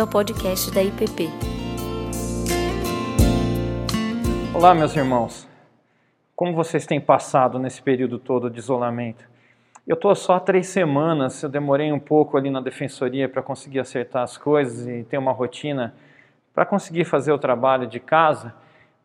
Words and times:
bem-vindo 0.00 0.02
ao 0.02 0.06
podcast 0.06 0.70
da 0.72 0.82
IPP. 0.82 1.28
Olá, 4.54 4.74
meus 4.74 4.96
irmãos. 4.96 5.48
Como 6.34 6.54
vocês 6.54 6.86
têm 6.86 7.00
passado 7.00 7.58
nesse 7.58 7.82
período 7.82 8.18
todo 8.18 8.48
de 8.48 8.58
isolamento? 8.58 9.24
Eu 9.86 9.94
estou 9.94 10.14
só 10.14 10.34
há 10.34 10.40
três 10.40 10.68
semanas, 10.68 11.42
eu 11.42 11.48
demorei 11.48 11.92
um 11.92 11.98
pouco 11.98 12.36
ali 12.36 12.50
na 12.50 12.60
defensoria 12.60 13.28
para 13.28 13.42
conseguir 13.42 13.80
acertar 13.80 14.22
as 14.22 14.36
coisas 14.36 14.86
e 14.86 15.04
ter 15.04 15.18
uma 15.18 15.32
rotina 15.32 15.94
para 16.54 16.64
conseguir 16.64 17.04
fazer 17.04 17.32
o 17.32 17.38
trabalho 17.38 17.86
de 17.86 18.00
casa, 18.00 18.54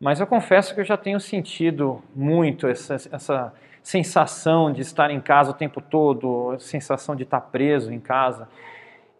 mas 0.00 0.20
eu 0.20 0.26
confesso 0.26 0.74
que 0.74 0.80
eu 0.80 0.84
já 0.84 0.96
tenho 0.96 1.20
sentido 1.20 2.02
muito 2.14 2.66
essa, 2.66 2.94
essa 2.94 3.52
sensação 3.82 4.72
de 4.72 4.82
estar 4.82 5.10
em 5.10 5.20
casa 5.20 5.50
o 5.50 5.54
tempo 5.54 5.80
todo, 5.80 6.56
sensação 6.58 7.14
de 7.14 7.22
estar 7.22 7.40
preso 7.40 7.92
em 7.92 8.00
casa. 8.00 8.48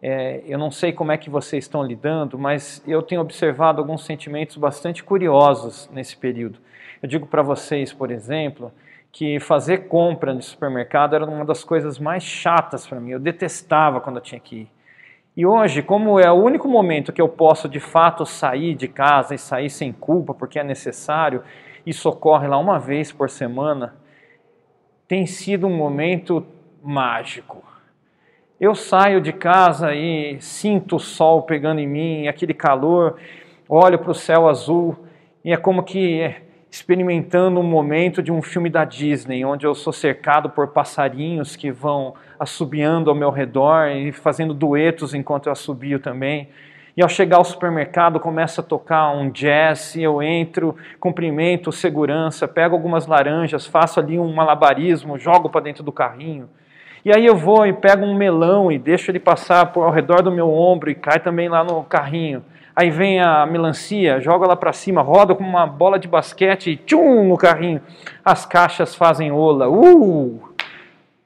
É, 0.09 0.41
eu 0.47 0.57
não 0.57 0.71
sei 0.71 0.93
como 0.93 1.11
é 1.11 1.17
que 1.17 1.29
vocês 1.29 1.65
estão 1.65 1.83
lidando, 1.83 2.39
mas 2.39 2.81
eu 2.87 3.01
tenho 3.01 3.19
observado 3.19 3.81
alguns 3.81 4.05
sentimentos 4.05 4.55
bastante 4.55 5.03
curiosos 5.03 5.89
nesse 5.91 6.15
período. 6.15 6.59
Eu 7.03 7.09
digo 7.09 7.27
para 7.27 7.41
vocês, 7.41 7.91
por 7.91 8.09
exemplo, 8.09 8.71
que 9.11 9.37
fazer 9.41 9.89
compra 9.89 10.33
no 10.33 10.41
supermercado 10.41 11.13
era 11.13 11.25
uma 11.25 11.43
das 11.43 11.61
coisas 11.61 11.99
mais 11.99 12.23
chatas 12.23 12.87
para 12.87 13.01
mim. 13.01 13.09
Eu 13.09 13.19
detestava 13.19 13.99
quando 13.99 14.15
eu 14.15 14.21
tinha 14.21 14.39
que 14.39 14.55
ir. 14.55 14.71
E 15.35 15.45
hoje, 15.45 15.81
como 15.81 16.17
é 16.17 16.31
o 16.31 16.35
único 16.35 16.69
momento 16.69 17.11
que 17.11 17.21
eu 17.21 17.27
posso 17.27 17.67
de 17.67 17.81
fato 17.81 18.25
sair 18.25 18.75
de 18.75 18.87
casa 18.87 19.35
e 19.35 19.37
sair 19.37 19.69
sem 19.69 19.91
culpa, 19.91 20.33
porque 20.33 20.57
é 20.57 20.63
necessário, 20.63 21.43
isso 21.85 22.07
ocorre 22.07 22.47
lá 22.47 22.57
uma 22.57 22.79
vez 22.79 23.11
por 23.11 23.29
semana, 23.29 23.93
tem 25.05 25.25
sido 25.25 25.67
um 25.67 25.75
momento 25.75 26.47
mágico. 26.81 27.61
Eu 28.59 28.73
saio 28.73 29.21
de 29.21 29.31
casa 29.31 29.93
e 29.93 30.41
sinto 30.41 30.95
o 30.95 30.99
sol 30.99 31.43
pegando 31.43 31.79
em 31.79 31.85
mim, 31.85 32.27
aquele 32.27 32.55
calor, 32.55 33.17
olho 33.69 33.99
para 33.99 34.09
o 34.09 34.15
céu 34.15 34.49
azul 34.49 34.97
e 35.45 35.53
é 35.53 35.57
como 35.57 35.83
que 35.83 36.33
experimentando 36.71 37.59
um 37.59 37.63
momento 37.63 38.23
de 38.23 38.31
um 38.31 38.41
filme 38.41 38.67
da 38.67 38.83
Disney, 38.83 39.45
onde 39.45 39.67
eu 39.67 39.75
sou 39.75 39.93
cercado 39.93 40.49
por 40.49 40.69
passarinhos 40.69 41.55
que 41.55 41.69
vão 41.69 42.15
assobiando 42.39 43.11
ao 43.11 43.15
meu 43.15 43.29
redor 43.29 43.89
e 43.89 44.11
fazendo 44.11 44.55
duetos 44.55 45.13
enquanto 45.13 45.45
eu 45.45 45.51
assobio 45.51 45.99
também. 45.99 46.49
E 46.95 47.03
ao 47.03 47.09
chegar 47.09 47.37
ao 47.37 47.45
supermercado, 47.45 48.19
começa 48.19 48.61
a 48.61 48.63
tocar 48.63 49.11
um 49.11 49.29
jazz, 49.29 49.95
e 49.95 50.01
eu 50.01 50.19
entro, 50.19 50.75
cumprimento 50.99 51.71
segurança, 51.71 52.47
pego 52.47 52.73
algumas 52.73 53.05
laranjas, 53.05 53.67
faço 53.67 53.99
ali 53.99 54.17
um 54.17 54.33
malabarismo, 54.33 55.15
jogo 55.15 55.47
para 55.47 55.61
dentro 55.61 55.83
do 55.83 55.91
carrinho. 55.91 56.49
E 57.07 57.15
aí 57.15 57.25
eu 57.25 57.37
vou 57.37 57.65
e 57.65 57.71
pego 57.71 58.03
um 58.03 58.13
melão 58.13 58.69
e 58.69 58.77
deixo 58.77 59.09
ele 59.09 59.17
passar 59.17 59.67
por 59.67 59.85
ao 59.85 59.91
redor 59.91 60.21
do 60.21 60.29
meu 60.29 60.53
ombro 60.53 60.89
e 60.89 60.93
cai 60.93 61.21
também 61.21 61.47
lá 61.47 61.63
no 61.63 61.81
carrinho. 61.81 62.43
Aí 62.75 62.89
vem 62.89 63.21
a 63.21 63.45
melancia, 63.45 64.19
joga 64.19 64.45
lá 64.45 64.57
para 64.57 64.73
cima, 64.73 65.01
roda 65.01 65.33
como 65.33 65.47
uma 65.47 65.65
bola 65.65 65.97
de 65.97 66.05
basquete 66.05 66.71
e 66.71 66.75
tchum 66.75 67.29
no 67.29 67.37
carrinho. 67.37 67.79
As 68.25 68.45
caixas 68.45 68.93
fazem 68.93 69.31
ola. 69.31 69.69
Uh! 69.69 70.49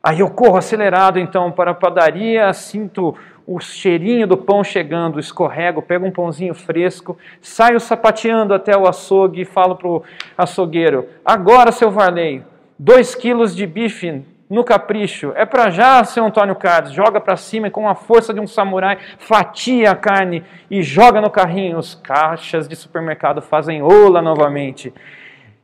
Aí 0.03 0.19
eu 0.19 0.29
corro 0.29 0.57
acelerado 0.57 1.17
então 1.17 1.51
para 1.51 1.71
a 1.71 1.73
padaria, 1.73 2.53
sinto 2.53 3.17
o 3.47 3.59
cheirinho 3.59 4.27
do 4.27 4.37
pão 4.37 4.63
chegando, 4.63 5.19
escorrego, 5.19 5.81
pego 5.81 6.05
um 6.05 6.11
pãozinho 6.11 6.53
fresco, 6.53 7.17
saio 7.41 7.79
sapateando 7.79 8.53
até 8.53 8.77
o 8.77 8.87
açougue 8.87 9.41
e 9.41 9.45
falo 9.45 9.75
para 9.75 9.87
o 9.87 10.03
açougueiro: 10.37 11.07
agora, 11.25 11.71
seu 11.71 11.89
Varley, 11.89 12.43
dois 12.77 13.15
quilos 13.15 13.55
de 13.55 13.65
bife 13.65 14.23
no 14.51 14.65
capricho. 14.65 15.31
É 15.33 15.45
para 15.45 15.69
já, 15.69 16.03
seu 16.03 16.25
Antônio 16.25 16.57
Carlos. 16.57 16.91
Joga 16.91 17.21
para 17.21 17.37
cima 17.37 17.67
e 17.67 17.71
com 17.71 17.87
a 17.87 17.95
força 17.95 18.33
de 18.33 18.39
um 18.41 18.45
samurai 18.45 18.97
fatia 19.17 19.91
a 19.91 19.95
carne 19.95 20.43
e 20.69 20.83
joga 20.83 21.21
no 21.21 21.29
carrinho. 21.29 21.77
Os 21.77 21.95
caixas 21.95 22.67
de 22.67 22.75
supermercado 22.75 23.41
fazem 23.41 23.81
ola 23.81 24.21
novamente. 24.21 24.93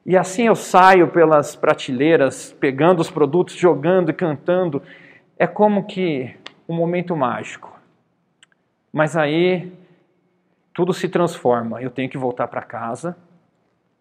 E 0.06 0.16
assim 0.16 0.48
eu 0.48 0.56
saio 0.56 1.10
pelas 1.10 1.54
prateleiras, 1.54 2.56
pegando 2.62 3.02
os 3.02 3.12
produtos, 3.12 3.56
jogando 3.56 4.10
e 4.10 4.14
cantando. 4.14 4.82
É 5.38 5.46
como 5.46 5.86
que 5.86 6.34
um 6.68 6.74
momento 6.74 7.14
mágico. 7.14 7.78
Mas 8.94 9.18
aí 9.18 9.70
tudo 10.74 10.94
se 10.94 11.10
transforma. 11.10 11.82
Eu 11.82 11.90
tenho 11.90 12.10
que 12.10 12.18
voltar 12.18 12.48
para 12.48 12.62
casa. 12.62 13.18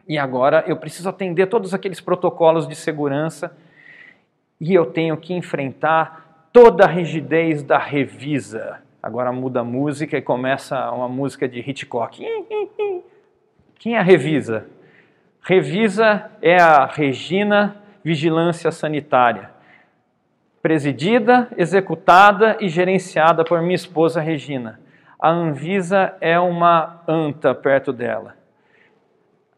E 0.08 0.16
agora 0.16 0.62
eu 0.64 0.76
preciso 0.76 1.08
atender 1.08 1.48
todos 1.48 1.74
aqueles 1.74 2.00
protocolos 2.00 2.68
de 2.68 2.76
segurança 2.76 3.50
e 4.60 4.74
eu 4.74 4.86
tenho 4.86 5.16
que 5.16 5.34
enfrentar 5.34 6.48
toda 6.52 6.84
a 6.84 6.88
rigidez 6.88 7.62
da 7.62 7.78
revisa. 7.78 8.78
Agora 9.02 9.30
muda 9.30 9.60
a 9.60 9.64
música 9.64 10.16
e 10.16 10.22
começa 10.22 10.90
uma 10.90 11.08
música 11.08 11.48
de 11.48 11.60
Hitchcock. 11.60 12.24
Quem 13.78 13.94
é 13.94 13.98
a 13.98 14.02
revisa? 14.02 14.66
Revisa 15.42 16.30
é 16.42 16.60
a 16.60 16.86
Regina 16.86 17.76
Vigilância 18.02 18.70
Sanitária, 18.72 19.50
presidida, 20.62 21.48
executada 21.56 22.56
e 22.60 22.68
gerenciada 22.68 23.44
por 23.44 23.60
minha 23.60 23.74
esposa 23.74 24.20
Regina. 24.20 24.80
A 25.20 25.30
Anvisa 25.30 26.14
é 26.20 26.38
uma 26.38 27.02
anta 27.06 27.54
perto 27.54 27.92
dela. 27.92 28.34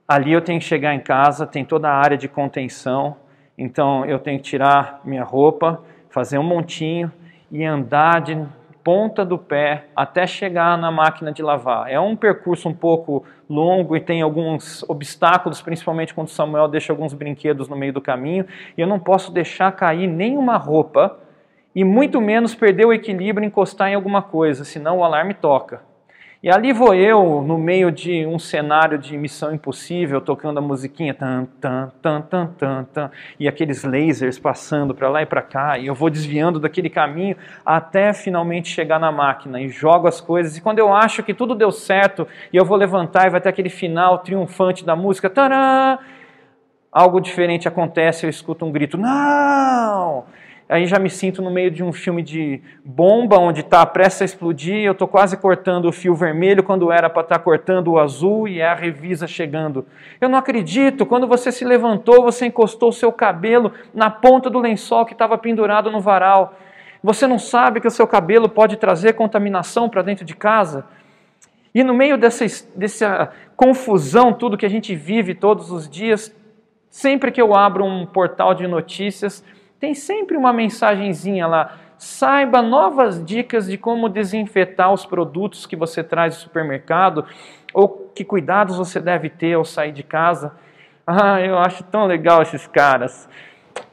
Ali 0.07 0.33
eu 0.33 0.41
tenho 0.41 0.59
que 0.59 0.67
chegar 0.67 0.95
em 0.95 1.01
casa, 1.01 1.47
tem 1.47 1.65
toda 1.65 1.89
a 1.89 1.95
área 1.95 2.17
de 2.17 2.29
contenção, 2.29 3.17
então 3.59 4.07
eu 4.07 4.19
tenho 4.19 4.39
que 4.39 4.45
tirar 4.45 5.01
minha 5.05 5.25
roupa, 5.25 5.83
fazer 6.09 6.39
um 6.39 6.45
montinho 6.45 7.13
e 7.51 7.65
andar 7.65 8.21
de 8.21 8.39
ponta 8.85 9.25
do 9.25 9.37
pé 9.37 9.87
até 9.95 10.27
chegar 10.27 10.79
na 10.79 10.91
máquina 10.91 11.33
de 11.33 11.43
lavar. 11.43 11.91
É 11.91 12.01
um 12.01 12.17
percurso 12.17 12.69
um 12.69 12.73
pouco 12.73 13.25
longo 13.51 13.97
e 13.97 14.01
tem 14.01 14.23
alguns 14.23 14.83
obstáculos, 14.89 15.61
principalmente 15.61 16.15
quando 16.15 16.29
Samuel 16.29 16.69
deixa 16.69 16.93
alguns 16.93 17.13
brinquedos 17.13 17.69
no 17.69 17.77
meio 17.77 17.93
do 17.93 18.01
caminho, 18.01 18.47
e 18.77 18.81
eu 18.81 18.87
não 18.87 18.99
posso 18.99 19.33
deixar 19.33 19.73
cair 19.73 20.07
nenhuma 20.07 20.57
roupa 20.57 21.19
e 21.75 21.85
muito 21.85 22.21
menos 22.21 22.55
perder 22.55 22.87
o 22.87 22.93
equilíbrio 22.93 23.45
e 23.45 23.49
encostar 23.49 23.91
em 23.91 23.95
alguma 23.95 24.23
coisa, 24.23 24.65
senão 24.65 24.99
o 24.99 25.05
alarme 25.05 25.35
toca. 25.35 25.88
E 26.41 26.49
ali 26.49 26.72
vou 26.72 26.94
eu, 26.94 27.43
no 27.43 27.59
meio 27.59 27.91
de 27.91 28.25
um 28.25 28.38
cenário 28.38 28.97
de 28.97 29.19
missão 29.19 29.53
impossível, 29.53 30.21
tocando 30.21 30.59
a 30.59 30.60
musiquinha, 30.60 31.12
tan, 31.12 31.47
tan, 31.60 31.91
tan, 32.00 32.21
tan, 32.21 32.47
tan, 32.47 32.84
tan, 32.84 33.10
e 33.41 33.49
aqueles 33.49 33.82
lasers 33.82 34.38
passando 34.38 34.94
para 34.94 35.09
lá 35.09 35.21
e 35.21 35.26
para 35.26 35.43
cá, 35.43 35.78
e 35.78 35.88
eu 35.88 35.97
vou 35.97 36.09
desviando 36.09 36.60
daquele 36.60 36.88
caminho 36.88 37.37
até 37.66 38.12
finalmente 38.12 38.69
chegar 38.69 39.00
na 39.00 39.10
máquina 39.10 39.60
e 39.60 39.69
jogo 39.69 40.06
as 40.06 40.21
coisas. 40.21 40.56
E 40.56 40.60
quando 40.60 40.78
eu 40.78 40.94
acho 40.94 41.25
que 41.25 41.34
tudo 41.34 41.56
deu 41.56 41.72
certo 41.72 42.25
e 42.53 42.56
eu 42.56 42.65
vou 42.65 42.76
levantar 42.76 43.26
e 43.26 43.31
vai 43.31 43.41
ter 43.41 43.49
aquele 43.49 43.69
final 43.69 44.19
triunfante 44.19 44.84
da 44.84 44.94
música, 44.94 45.28
tará, 45.28 45.99
algo 46.93 47.20
diferente 47.20 47.66
acontece, 47.66 48.25
eu 48.25 48.31
escuto 48.31 48.65
um 48.65 48.70
grito: 48.70 48.97
"Não!" 48.97 50.25
Aí 50.69 50.87
já 50.87 50.99
me 50.99 51.09
sinto 51.09 51.41
no 51.41 51.51
meio 51.51 51.71
de 51.71 51.83
um 51.83 51.93
filme 51.93 52.23
de 52.23 52.61
bomba, 52.84 53.39
onde 53.39 53.61
está 53.61 53.84
prestes 53.87 54.23
a 54.23 54.25
explodir, 54.27 54.84
eu 54.84 54.93
estou 54.93 55.09
quase 55.09 55.37
cortando 55.37 55.87
o 55.87 55.93
fio 55.93 56.15
vermelho 56.15 56.62
quando 56.62 56.93
era 56.93 57.09
para 57.09 57.23
estar 57.23 57.39
tá 57.39 57.43
cortando 57.43 57.89
o 57.89 57.99
azul 57.99 58.47
e 58.47 58.61
é 58.61 58.69
a 58.69 58.75
revisa 58.75 59.27
chegando. 59.27 59.87
Eu 60.21 60.29
não 60.29 60.39
acredito, 60.39 61.06
quando 61.06 61.27
você 61.27 61.51
se 61.51 61.65
levantou, 61.65 62.23
você 62.23 62.47
encostou 62.47 62.91
o 62.91 62.93
seu 62.93 63.11
cabelo 63.11 63.73
na 63.95 64.11
ponta 64.11 64.51
do 64.51 64.59
lençol 64.59 65.06
que 65.06 65.12
estava 65.12 65.39
pendurado 65.39 65.91
no 65.91 66.01
varal. 66.01 66.55
Você 67.03 67.27
não 67.27 67.39
sabe 67.39 67.81
que 67.81 67.87
o 67.87 67.91
seu 67.91 68.06
cabelo 68.06 68.49
pode 68.49 68.77
trazer 68.77 69.15
contaminação 69.15 69.89
para 69.89 70.03
dentro 70.03 70.25
de 70.25 70.35
casa? 70.35 70.85
E 71.75 71.83
no 71.85 71.95
meio 71.95 72.19
dessa, 72.19 72.45
dessa 72.75 73.31
confusão, 73.56 74.33
tudo 74.33 74.56
que 74.56 74.67
a 74.67 74.71
gente 74.71 74.95
vive 74.95 75.35
todos 75.35 75.71
os 75.71 75.89
dias, 75.89 76.35
sempre 76.91 77.31
que 77.31 77.41
eu 77.41 77.55
abro 77.55 77.85
um 77.85 78.05
portal 78.05 78.55
de 78.55 78.67
notícias, 78.67 79.45
tem 79.81 79.94
sempre 79.94 80.37
uma 80.37 80.53
mensagenzinha 80.53 81.47
lá. 81.47 81.76
Saiba 81.97 82.62
novas 82.62 83.25
dicas 83.25 83.67
de 83.67 83.76
como 83.76 84.08
desinfetar 84.08 84.93
os 84.93 85.05
produtos 85.05 85.67
que 85.67 85.76
você 85.76 86.03
traz 86.03 86.37
do 86.37 86.41
supermercado 86.41 87.25
ou 87.73 88.11
que 88.14 88.25
cuidados 88.25 88.76
você 88.76 89.00
deve 89.00 89.29
ter 89.29 89.55
ao 89.55 89.64
sair 89.64 89.93
de 89.93 90.03
casa. 90.03 90.53
Ah, 91.11 91.41
eu 91.41 91.58
acho 91.58 91.82
tão 91.85 92.05
legal 92.05 92.43
esses 92.43 92.67
caras. 92.67 93.26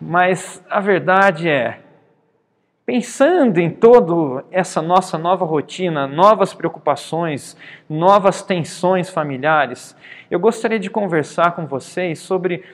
Mas 0.01 0.61
a 0.69 0.81
verdade 0.81 1.47
é, 1.47 1.79
pensando 2.85 3.57
em 3.57 3.69
toda 3.69 4.43
essa 4.51 4.81
nossa 4.81 5.17
nova 5.17 5.45
rotina, 5.45 6.07
novas 6.07 6.53
preocupações, 6.53 7.55
novas 7.89 8.43
tensões 8.43 9.09
familiares, 9.09 9.95
eu 10.29 10.39
gostaria 10.39 10.77
de 10.77 10.89
conversar 10.89 11.55
com 11.55 11.65
vocês 11.65 12.19
sobre 12.19 12.65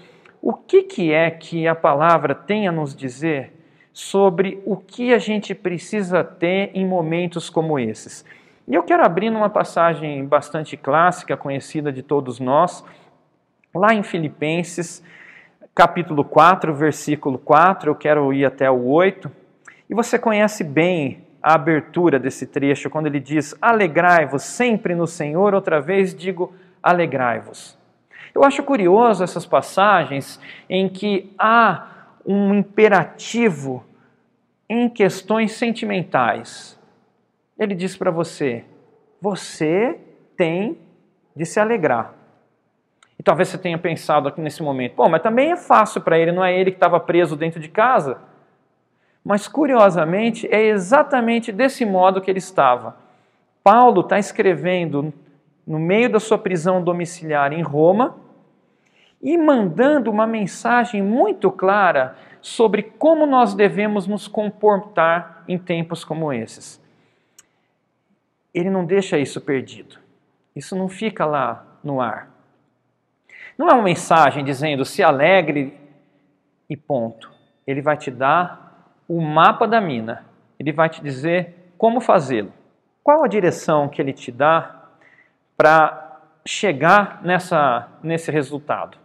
o 0.41 0.53
que, 0.53 0.83
que 0.83 1.13
é 1.13 1.29
que 1.29 1.67
a 1.67 1.75
palavra 1.75 2.33
tem 2.33 2.67
a 2.67 2.71
nos 2.71 2.95
dizer 2.95 3.53
sobre 3.93 4.61
o 4.65 4.75
que 4.75 5.13
a 5.13 5.19
gente 5.19 5.53
precisa 5.53 6.23
ter 6.23 6.71
em 6.73 6.85
momentos 6.85 7.49
como 7.49 7.77
esses? 7.77 8.25
E 8.67 8.73
eu 8.73 8.83
quero 8.83 9.05
abrir 9.05 9.29
numa 9.29 9.49
passagem 9.49 10.25
bastante 10.25 10.75
clássica, 10.75 11.37
conhecida 11.37 11.91
de 11.91 12.01
todos 12.01 12.39
nós, 12.39 12.83
lá 13.75 13.93
em 13.93 14.01
Filipenses, 14.01 15.03
capítulo 15.75 16.23
4, 16.23 16.73
versículo 16.73 17.37
4, 17.37 17.91
eu 17.91 17.95
quero 17.95 18.33
ir 18.33 18.45
até 18.45 18.69
o 18.69 18.87
8, 18.87 19.31
e 19.89 19.93
você 19.93 20.17
conhece 20.17 20.63
bem 20.63 21.23
a 21.41 21.55
abertura 21.55 22.19
desse 22.19 22.47
trecho, 22.47 22.89
quando 22.89 23.07
ele 23.07 23.19
diz: 23.19 23.55
Alegrai-vos 23.61 24.43
sempre 24.43 24.95
no 24.95 25.07
Senhor, 25.07 25.53
outra 25.53 25.81
vez 25.81 26.15
digo: 26.15 26.53
alegrai-vos. 26.81 27.80
Eu 28.33 28.43
acho 28.43 28.63
curioso 28.63 29.23
essas 29.23 29.45
passagens 29.45 30.39
em 30.69 30.87
que 30.87 31.33
há 31.37 31.87
um 32.25 32.53
imperativo 32.53 33.83
em 34.69 34.87
questões 34.87 35.51
sentimentais. 35.53 36.79
Ele 37.57 37.75
diz 37.75 37.97
para 37.97 38.09
você: 38.09 38.63
você 39.21 39.99
tem 40.37 40.77
de 41.35 41.45
se 41.45 41.59
alegrar. 41.59 42.13
E 43.19 43.23
talvez 43.23 43.49
você 43.49 43.57
tenha 43.57 43.77
pensado 43.77 44.27
aqui 44.27 44.41
nesse 44.41 44.63
momento, 44.63 44.95
pô, 44.95 45.07
mas 45.07 45.21
também 45.21 45.51
é 45.51 45.57
fácil 45.57 46.01
para 46.01 46.17
ele, 46.17 46.31
não 46.31 46.43
é 46.43 46.57
ele 46.57 46.71
que 46.71 46.77
estava 46.77 46.99
preso 46.99 47.35
dentro 47.35 47.59
de 47.59 47.69
casa? 47.69 48.17
Mas 49.23 49.47
curiosamente, 49.47 50.47
é 50.51 50.63
exatamente 50.63 51.51
desse 51.51 51.85
modo 51.85 52.19
que 52.19 52.31
ele 52.31 52.39
estava. 52.39 52.95
Paulo 53.63 54.01
está 54.01 54.17
escrevendo 54.17 55.13
no 55.65 55.79
meio 55.79 56.11
da 56.11 56.19
sua 56.19 56.37
prisão 56.37 56.83
domiciliar 56.83 57.53
em 57.53 57.61
Roma 57.61 58.17
e 59.21 59.37
mandando 59.37 60.09
uma 60.09 60.25
mensagem 60.25 61.01
muito 61.01 61.51
clara 61.51 62.15
sobre 62.41 62.83
como 62.83 63.25
nós 63.25 63.53
devemos 63.53 64.07
nos 64.07 64.27
comportar 64.27 65.43
em 65.47 65.57
tempos 65.57 66.03
como 66.03 66.33
esses. 66.33 66.81
Ele 68.53 68.69
não 68.69 68.83
deixa 68.83 69.17
isso 69.17 69.39
perdido. 69.39 69.97
Isso 70.55 70.75
não 70.75 70.89
fica 70.89 71.25
lá 71.25 71.65
no 71.83 72.01
ar. 72.01 72.29
Não 73.57 73.69
é 73.69 73.73
uma 73.73 73.83
mensagem 73.83 74.43
dizendo 74.43 74.83
se 74.83 75.03
alegre 75.03 75.77
e 76.69 76.75
ponto. 76.75 77.31
Ele 77.65 77.81
vai 77.81 77.95
te 77.95 78.09
dar 78.09 78.97
o 79.07 79.21
mapa 79.21 79.67
da 79.67 79.79
mina. 79.79 80.25
Ele 80.59 80.71
vai 80.71 80.89
te 80.89 81.01
dizer 81.01 81.71
como 81.77 82.01
fazê-lo. 82.01 82.51
Qual 83.03 83.23
a 83.23 83.27
direção 83.27 83.87
que 83.87 84.01
ele 84.01 84.13
te 84.13 84.31
dá 84.31 84.80
para 85.61 86.19
chegar 86.43 87.21
nessa, 87.23 87.87
nesse 88.01 88.31
resultado? 88.31 88.97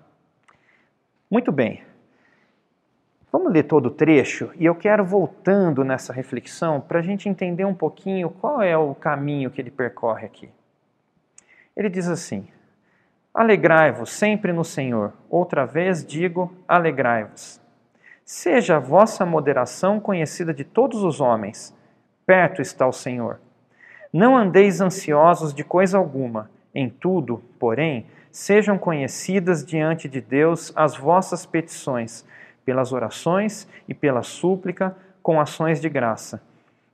Muito 1.30 1.52
bem. 1.52 1.82
Vamos 3.30 3.52
ler 3.52 3.64
todo 3.64 3.86
o 3.86 3.90
trecho 3.90 4.50
e 4.54 4.64
eu 4.64 4.74
quero 4.74 5.04
voltando 5.04 5.84
nessa 5.84 6.14
reflexão 6.14 6.80
para 6.80 7.00
a 7.00 7.02
gente 7.02 7.28
entender 7.28 7.66
um 7.66 7.74
pouquinho 7.74 8.30
qual 8.30 8.62
é 8.62 8.74
o 8.74 8.94
caminho 8.94 9.50
que 9.50 9.60
ele 9.60 9.70
percorre 9.70 10.24
aqui. 10.24 10.48
Ele 11.76 11.90
diz 11.90 12.08
assim: 12.08 12.48
Alegrai-vos 13.34 14.10
sempre 14.10 14.50
no 14.50 14.64
Senhor. 14.64 15.12
Outra 15.28 15.66
vez 15.66 16.02
digo: 16.06 16.56
alegrai-vos. 16.66 17.60
Seja 18.24 18.76
a 18.78 18.80
vossa 18.80 19.26
moderação 19.26 20.00
conhecida 20.00 20.54
de 20.54 20.64
todos 20.64 21.04
os 21.04 21.20
homens. 21.20 21.76
Perto 22.24 22.62
está 22.62 22.86
o 22.86 22.92
Senhor. 22.94 23.40
Não 24.16 24.34
andeis 24.34 24.80
ansiosos 24.80 25.52
de 25.52 25.62
coisa 25.62 25.98
alguma. 25.98 26.50
Em 26.74 26.88
tudo, 26.88 27.42
porém, 27.58 28.06
sejam 28.30 28.78
conhecidas 28.78 29.62
diante 29.62 30.08
de 30.08 30.22
Deus 30.22 30.72
as 30.74 30.96
vossas 30.96 31.44
petições, 31.44 32.24
pelas 32.64 32.94
orações 32.94 33.68
e 33.86 33.92
pela 33.92 34.22
súplica, 34.22 34.96
com 35.22 35.38
ações 35.38 35.82
de 35.82 35.90
graça. 35.90 36.42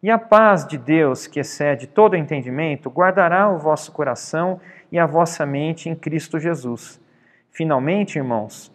E 0.03 0.11
a 0.11 0.19
paz 0.19 0.67
de 0.67 0.77
Deus, 0.77 1.29
que 1.29 1.39
excede 1.39 1.87
todo 1.87 2.17
entendimento, 2.17 2.91
guardará 2.91 3.49
o 3.49 3.57
vosso 3.57 3.93
coração 3.93 4.61
e 4.91 4.99
a 4.99 5.07
vossa 5.07 5.47
mente 5.47 5.89
em 5.89 5.95
Cristo 5.95 6.41
Jesus. 6.41 7.01
Finalmente, 7.53 8.19
irmãos, 8.19 8.75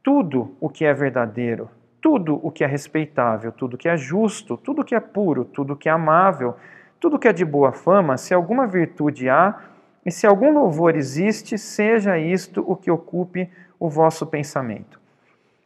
tudo 0.00 0.56
o 0.60 0.68
que 0.68 0.84
é 0.84 0.94
verdadeiro, 0.94 1.68
tudo 2.00 2.38
o 2.40 2.52
que 2.52 2.62
é 2.62 2.68
respeitável, 2.68 3.50
tudo 3.50 3.74
o 3.74 3.76
que 3.76 3.88
é 3.88 3.96
justo, 3.96 4.56
tudo 4.56 4.82
o 4.82 4.84
que 4.84 4.94
é 4.94 5.00
puro, 5.00 5.44
tudo 5.44 5.72
o 5.72 5.76
que 5.76 5.88
é 5.88 5.92
amável, 5.92 6.54
tudo 7.00 7.18
que 7.18 7.26
é 7.26 7.32
de 7.32 7.44
boa 7.44 7.72
fama, 7.72 8.18
se 8.18 8.34
alguma 8.34 8.66
virtude 8.66 9.28
há 9.28 9.58
e 10.04 10.10
se 10.10 10.26
algum 10.26 10.52
louvor 10.52 10.94
existe, 10.94 11.56
seja 11.56 12.18
isto 12.18 12.62
o 12.66 12.76
que 12.76 12.90
ocupe 12.90 13.50
o 13.78 13.88
vosso 13.88 14.26
pensamento. 14.26 15.00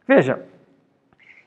Veja, 0.07 0.41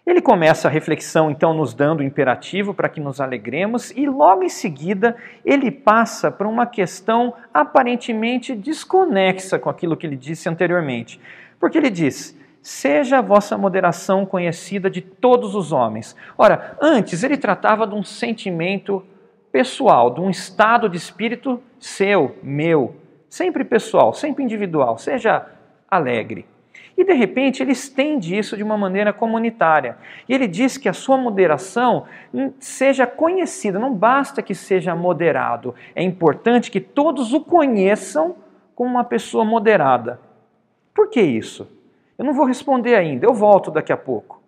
ele 0.07 0.21
começa 0.21 0.69
a 0.69 0.71
reflexão, 0.71 1.31
então, 1.31 1.53
nos 1.53 1.75
dando 1.75 2.01
o 2.01 2.03
imperativo 2.03 2.73
para 2.75 2.89
que 2.89 3.01
nos 3.01 3.21
alegremos, 3.21 3.91
e 3.91 4.07
logo 4.07 4.43
em 4.43 4.49
seguida 4.49 5.17
ele 5.45 5.71
passa 5.71 6.31
para 6.31 6.49
uma 6.49 6.67
questão 6.67 7.35
aparentemente 7.53 8.55
desconexa 8.55 9.59
com 9.59 9.69
aquilo 9.71 9.97
que 9.97 10.07
ele 10.07 10.17
disse 10.17 10.49
anteriormente. 10.49 11.21
Porque 11.59 11.77
ele 11.77 11.91
diz: 11.91 12.39
Seja 12.63 13.19
a 13.19 13.23
vossa 13.23 13.57
moderação 13.57 14.27
conhecida 14.27 14.91
de 14.91 15.01
todos 15.01 15.55
os 15.55 15.73
homens. 15.73 16.17
Ora, 16.37 16.77
antes 16.81 17.23
ele 17.23 17.37
tratava 17.37 17.87
de 17.87 17.95
um 17.95 18.03
sentimento 18.03 19.05
pessoal, 19.59 20.15
de 20.15 20.21
um 20.21 20.31
estado 20.31 20.89
de 20.89 20.97
espírito 20.97 21.61
seu, 21.81 22.37
meu, 22.45 22.95
sempre 23.29 23.65
pessoal, 23.65 24.15
sempre 24.15 24.45
individual. 24.45 24.97
Seja 24.99 25.47
alegre. 25.91 26.47
E 26.97 27.03
de 27.03 27.13
repente 27.13 27.61
ele 27.61 27.73
estende 27.73 28.39
isso 28.39 28.57
de 28.57 28.63
uma 28.63 28.79
maneira 28.79 29.13
comunitária. 29.13 29.99
E 30.29 30.33
ele 30.33 30.47
diz 30.47 30.79
que 30.79 30.89
a 30.89 30.93
sua 30.93 31.17
moderação 31.17 32.05
seja 32.61 33.05
conhecida, 33.05 33.81
não 33.81 33.93
basta 33.93 34.43
que 34.43 34.55
seja 34.55 34.95
moderado, 34.95 35.75
é 35.93 36.05
importante 36.05 36.71
que 36.71 36.81
todos 36.81 37.35
o 37.35 37.41
conheçam 37.41 38.37
como 38.77 38.91
uma 38.91 39.03
pessoa 39.03 39.45
moderada. 39.45 40.21
Por 40.95 41.11
que 41.11 41.21
isso? 41.21 41.69
Eu 42.17 42.25
não 42.25 42.33
vou 42.33 42.47
responder 42.47 42.95
ainda, 42.95 43.27
eu 43.27 43.35
volto 43.35 43.73
daqui 43.73 43.93
a 43.93 43.97
pouco. 43.97 44.41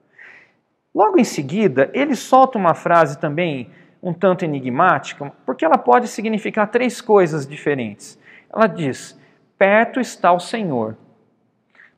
Logo 0.94 1.18
em 1.18 1.24
seguida, 1.24 1.90
ele 1.92 2.14
solta 2.14 2.56
uma 2.56 2.74
frase 2.74 3.18
também 3.18 3.70
um 4.02 4.12
tanto 4.12 4.44
enigmática, 4.44 5.32
porque 5.44 5.64
ela 5.64 5.78
pode 5.78 6.08
significar 6.08 6.70
três 6.70 7.00
coisas 7.00 7.46
diferentes. 7.46 8.18
Ela 8.52 8.66
diz: 8.66 9.18
Perto 9.58 10.00
está 10.00 10.32
o 10.32 10.40
Senhor. 10.40 10.96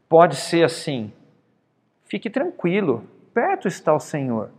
Pode 0.09 0.37
ser 0.37 0.65
assim. 0.65 1.13
Fique 2.05 2.29
tranquilo, 2.29 3.05
perto 3.33 3.67
está 3.69 3.95
o 3.95 4.01
Senhor. 4.01 4.51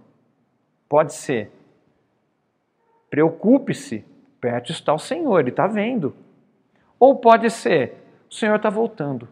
Pode 0.89 1.13
ser. 1.13 1.51
Preocupe-se, 3.09 4.03
perto 4.41 4.71
está 4.71 4.93
o 4.93 4.97
Senhor, 4.97 5.39
Ele 5.39 5.51
está 5.51 5.67
vendo. 5.67 6.15
Ou 6.99 7.15
pode 7.17 7.49
ser, 7.51 7.95
o 8.27 8.33
Senhor 8.33 8.55
está 8.55 8.69
voltando. 8.69 9.27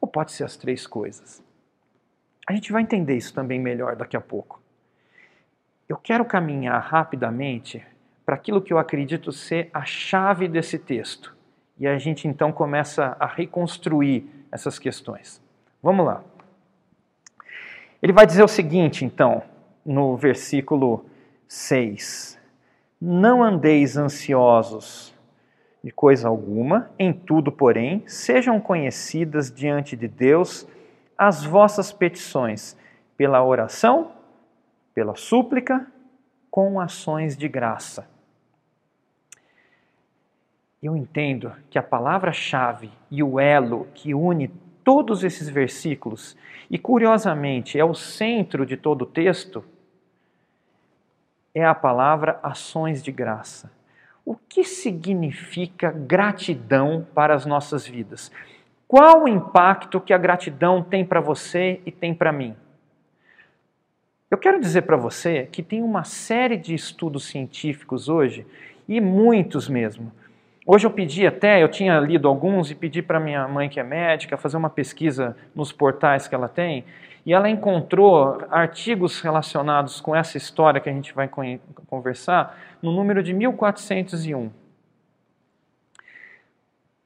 Ou 0.00 0.06
pode 0.06 0.30
ser 0.30 0.44
as 0.44 0.56
três 0.56 0.86
coisas. 0.86 1.42
A 2.48 2.52
gente 2.52 2.70
vai 2.70 2.82
entender 2.82 3.16
isso 3.16 3.34
também 3.34 3.58
melhor 3.58 3.96
daqui 3.96 4.16
a 4.16 4.20
pouco. 4.20 4.61
Eu 5.92 5.98
quero 5.98 6.24
caminhar 6.24 6.80
rapidamente 6.80 7.84
para 8.24 8.34
aquilo 8.34 8.62
que 8.62 8.72
eu 8.72 8.78
acredito 8.78 9.30
ser 9.30 9.68
a 9.74 9.84
chave 9.84 10.48
desse 10.48 10.78
texto. 10.78 11.36
E 11.78 11.86
a 11.86 11.98
gente 11.98 12.26
então 12.26 12.50
começa 12.50 13.14
a 13.20 13.26
reconstruir 13.26 14.26
essas 14.50 14.78
questões. 14.78 15.38
Vamos 15.82 16.06
lá. 16.06 16.24
Ele 18.02 18.10
vai 18.10 18.24
dizer 18.24 18.42
o 18.42 18.48
seguinte, 18.48 19.04
então, 19.04 19.42
no 19.84 20.16
versículo 20.16 21.04
6: 21.46 22.40
Não 22.98 23.42
andeis 23.42 23.94
ansiosos 23.94 25.14
de 25.84 25.90
coisa 25.90 26.26
alguma, 26.26 26.90
em 26.98 27.12
tudo, 27.12 27.52
porém, 27.52 28.02
sejam 28.06 28.58
conhecidas 28.58 29.52
diante 29.52 29.94
de 29.94 30.08
Deus 30.08 30.66
as 31.18 31.44
vossas 31.44 31.92
petições, 31.92 32.78
pela 33.14 33.44
oração, 33.44 34.21
pela 34.94 35.14
súplica, 35.14 35.86
com 36.50 36.78
ações 36.78 37.36
de 37.36 37.48
graça. 37.48 38.08
Eu 40.82 40.96
entendo 40.96 41.52
que 41.70 41.78
a 41.78 41.82
palavra-chave 41.82 42.90
e 43.10 43.22
o 43.22 43.38
elo 43.38 43.86
que 43.94 44.14
une 44.14 44.48
todos 44.84 45.22
esses 45.22 45.48
versículos, 45.48 46.36
e 46.68 46.78
curiosamente 46.78 47.78
é 47.78 47.84
o 47.84 47.94
centro 47.94 48.66
de 48.66 48.76
todo 48.76 49.02
o 49.02 49.06
texto, 49.06 49.64
é 51.54 51.64
a 51.64 51.74
palavra 51.74 52.40
ações 52.42 53.02
de 53.02 53.12
graça. 53.12 53.70
O 54.24 54.34
que 54.34 54.64
significa 54.64 55.90
gratidão 55.90 57.06
para 57.14 57.34
as 57.34 57.44
nossas 57.44 57.86
vidas? 57.86 58.30
Qual 58.88 59.24
o 59.24 59.28
impacto 59.28 60.00
que 60.00 60.12
a 60.12 60.18
gratidão 60.18 60.82
tem 60.82 61.04
para 61.04 61.20
você 61.20 61.80
e 61.84 61.90
tem 61.90 62.14
para 62.14 62.32
mim? 62.32 62.56
Eu 64.32 64.38
quero 64.38 64.58
dizer 64.58 64.82
para 64.82 64.96
você 64.96 65.46
que 65.52 65.62
tem 65.62 65.82
uma 65.82 66.02
série 66.02 66.56
de 66.56 66.74
estudos 66.74 67.26
científicos 67.26 68.08
hoje, 68.08 68.44
e 68.88 69.00
muitos 69.00 69.68
mesmo, 69.68 70.10
Hoje 70.64 70.86
eu 70.86 70.92
pedi 70.92 71.26
até, 71.26 71.60
eu 71.60 71.68
tinha 71.68 71.98
lido 71.98 72.28
alguns 72.28 72.70
e 72.70 72.74
pedi 72.76 73.02
para 73.02 73.18
minha 73.18 73.48
mãe, 73.48 73.68
que 73.68 73.80
é 73.80 73.82
médica, 73.82 74.36
fazer 74.36 74.56
uma 74.56 74.70
pesquisa 74.70 75.36
nos 75.56 75.72
portais 75.72 76.28
que 76.28 76.36
ela 76.36 76.48
tem, 76.48 76.84
e 77.26 77.32
ela 77.32 77.50
encontrou 77.50 78.40
artigos 78.48 79.20
relacionados 79.20 80.00
com 80.00 80.14
essa 80.14 80.36
história 80.36 80.80
que 80.80 80.88
a 80.88 80.92
gente 80.92 81.12
vai 81.12 81.28
conversar 81.88 82.56
no 82.80 82.92
número 82.92 83.24
de 83.24 83.34
1401. 83.34 84.52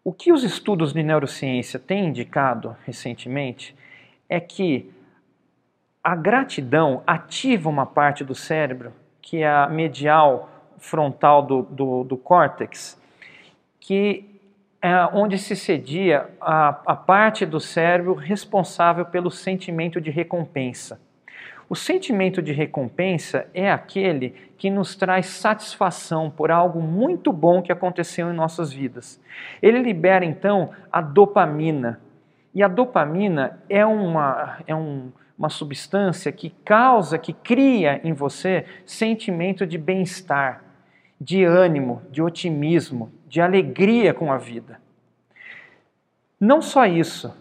O 0.05 0.13
que 0.13 0.31
os 0.31 0.45
estudos 0.45 0.93
de 0.93 1.03
neurociência 1.03 1.79
têm 1.81 2.09
indicado 2.09 2.77
recentemente 2.85 3.75
é 4.29 4.39
que 4.39 4.93
a 6.07 6.15
gratidão 6.15 7.03
ativa 7.05 7.69
uma 7.69 7.85
parte 7.85 8.23
do 8.23 8.33
cérebro, 8.33 8.93
que 9.21 9.39
é 9.39 9.51
a 9.51 9.67
medial 9.67 10.49
frontal 10.79 11.43
do, 11.43 11.63
do, 11.63 12.05
do 12.05 12.17
córtex, 12.17 12.97
que 13.81 14.41
é 14.81 15.05
onde 15.13 15.37
se 15.37 15.57
cedia 15.57 16.31
a, 16.41 16.81
a 16.87 16.95
parte 16.95 17.45
do 17.45 17.59
cérebro 17.59 18.15
responsável 18.15 19.05
pelo 19.05 19.33
sentimento 19.33 20.01
de 20.01 20.13
recompensa. 20.13 21.01
O 21.69 21.75
sentimento 21.75 22.41
de 22.41 22.53
recompensa 22.53 23.49
é 23.53 23.69
aquele 23.69 24.31
que 24.57 24.71
nos 24.71 24.95
traz 24.95 25.27
satisfação 25.27 26.31
por 26.31 26.53
algo 26.53 26.81
muito 26.81 27.33
bom 27.33 27.61
que 27.61 27.73
aconteceu 27.73 28.31
em 28.31 28.33
nossas 28.33 28.73
vidas. 28.73 29.21
Ele 29.61 29.81
libera 29.81 30.25
então 30.25 30.71
a 30.93 31.01
dopamina. 31.01 32.01
E 32.55 32.63
a 32.63 32.69
dopamina 32.69 33.61
é 33.69 33.85
uma, 33.85 34.59
é 34.69 34.75
um, 34.75 35.11
uma 35.39 35.49
substância 35.49 36.33
que 36.33 36.51
causa, 36.65 37.19
que 37.19 37.33
cria 37.33 38.01
em 38.03 38.13
você 38.13 38.65
sentimento 38.85 39.67
de 39.67 39.77
bem-estar, 39.77 40.63
de 41.21 41.45
ânimo, 41.45 42.03
de 42.11 42.23
otimismo, 42.23 43.13
de 43.27 43.41
alegria 43.41 44.15
com 44.15 44.33
a 44.33 44.39
vida. 44.39 44.81
Não 46.41 46.61
só 46.63 46.87
isso, 46.87 47.35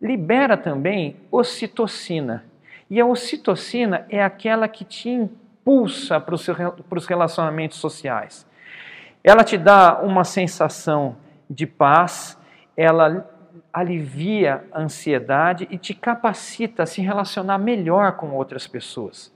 libera 0.00 0.56
também 0.56 1.16
ocitocina. 1.30 2.44
E 2.90 3.00
a 3.00 3.06
ocitocina 3.06 4.06
é 4.08 4.22
aquela 4.22 4.68
que 4.68 4.84
te 4.84 5.08
impulsa 5.08 6.20
para 6.20 6.34
os 6.34 7.06
relacionamentos 7.06 7.78
sociais. 7.78 8.46
Ela 9.24 9.44
te 9.44 9.56
dá 9.56 10.00
uma 10.00 10.24
sensação 10.24 11.16
de 11.48 11.66
paz, 11.66 12.36
ela 12.76 13.28
alivia 13.72 14.64
a 14.70 14.80
ansiedade 14.80 15.66
e 15.70 15.78
te 15.78 15.94
capacita 15.94 16.82
a 16.82 16.86
se 16.86 17.00
relacionar 17.00 17.58
melhor 17.58 18.16
com 18.16 18.32
outras 18.32 18.66
pessoas. 18.66 19.32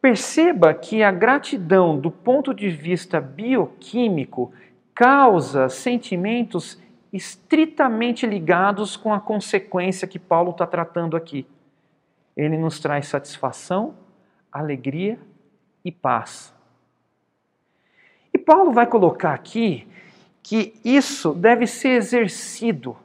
Perceba 0.00 0.72
que 0.72 1.02
a 1.02 1.10
gratidão, 1.10 1.98
do 1.98 2.10
ponto 2.10 2.54
de 2.54 2.68
vista 2.70 3.20
bioquímico, 3.20 4.52
causa 4.94 5.68
sentimentos 5.68 6.80
estritamente 7.12 8.26
ligados 8.26 8.96
com 8.96 9.12
a 9.12 9.20
consequência 9.20 10.08
que 10.08 10.18
Paulo 10.18 10.52
está 10.52 10.66
tratando 10.66 11.16
aqui. 11.16 11.46
Ele 12.36 12.56
nos 12.56 12.80
traz 12.80 13.08
satisfação, 13.08 13.94
alegria 14.50 15.18
e 15.84 15.92
paz. 15.92 16.54
E 18.32 18.38
Paulo 18.38 18.72
vai 18.72 18.86
colocar 18.86 19.34
aqui 19.34 19.86
que 20.42 20.74
isso 20.84 21.32
deve 21.32 21.66
ser 21.66 21.90
exercido. 21.90 22.96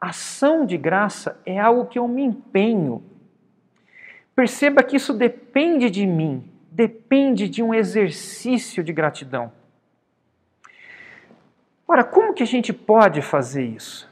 Ação 0.00 0.64
de 0.64 0.76
graça 0.76 1.40
é 1.44 1.58
algo 1.58 1.86
que 1.86 1.98
eu 1.98 2.08
me 2.08 2.22
empenho. 2.22 3.02
Perceba 4.34 4.82
que 4.82 4.96
isso 4.96 5.12
depende 5.12 5.90
de 5.90 6.06
mim, 6.06 6.44
depende 6.70 7.48
de 7.48 7.62
um 7.62 7.74
exercício 7.74 8.82
de 8.82 8.92
gratidão. 8.92 9.52
Ora, 11.86 12.04
como 12.04 12.32
que 12.32 12.42
a 12.42 12.46
gente 12.46 12.72
pode 12.72 13.20
fazer 13.20 13.64
isso? 13.64 14.08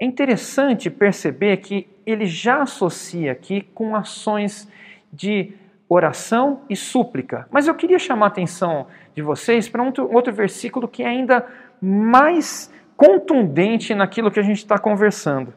É 0.00 0.04
interessante 0.04 0.90
perceber 0.90 1.58
que 1.58 1.86
ele 2.04 2.26
já 2.26 2.62
associa 2.62 3.30
aqui 3.30 3.60
com 3.74 3.94
ações 3.94 4.68
de 5.12 5.52
oração 5.88 6.62
e 6.68 6.74
súplica. 6.74 7.46
Mas 7.50 7.68
eu 7.68 7.74
queria 7.74 7.98
chamar 7.98 8.26
a 8.26 8.28
atenção 8.28 8.86
de 9.14 9.20
vocês 9.20 9.68
para 9.68 9.82
um 9.82 9.92
outro 10.12 10.32
versículo 10.32 10.88
que 10.88 11.04
ainda 11.04 11.46
mais 11.82 12.72
contundente 12.96 13.94
naquilo 13.94 14.30
que 14.30 14.38
a 14.38 14.44
gente 14.44 14.58
está 14.58 14.78
conversando. 14.78 15.52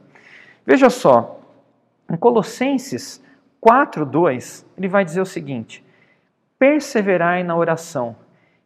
Veja 0.66 0.90
só, 0.90 1.40
em 2.12 2.18
Colossenses 2.18 3.24
4:2, 3.62 4.66
ele 4.76 4.88
vai 4.88 5.06
dizer 5.06 5.22
o 5.22 5.26
seguinte: 5.26 5.86
Perseverai 6.58 7.44
na 7.44 7.56
oração, 7.56 8.16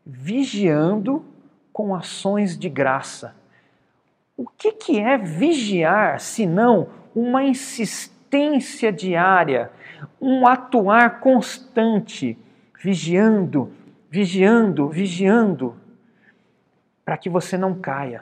vigiando 0.06 1.26
com 1.74 1.94
ações 1.94 2.58
de 2.58 2.70
graça. 2.70 3.36
O 4.38 4.48
que, 4.48 4.72
que 4.72 5.00
é 5.00 5.18
vigiar, 5.18 6.22
senão 6.22 6.88
uma 7.14 7.44
insistência 7.44 8.92
diária, 8.92 9.70
um 10.22 10.48
atuar 10.48 11.20
constante, 11.20 12.38
vigiando, 12.82 13.74
vigiando, 14.10 14.88
vigiando, 14.88 15.76
para 17.10 17.18
que 17.18 17.28
você 17.28 17.58
não 17.58 17.74
caia. 17.74 18.22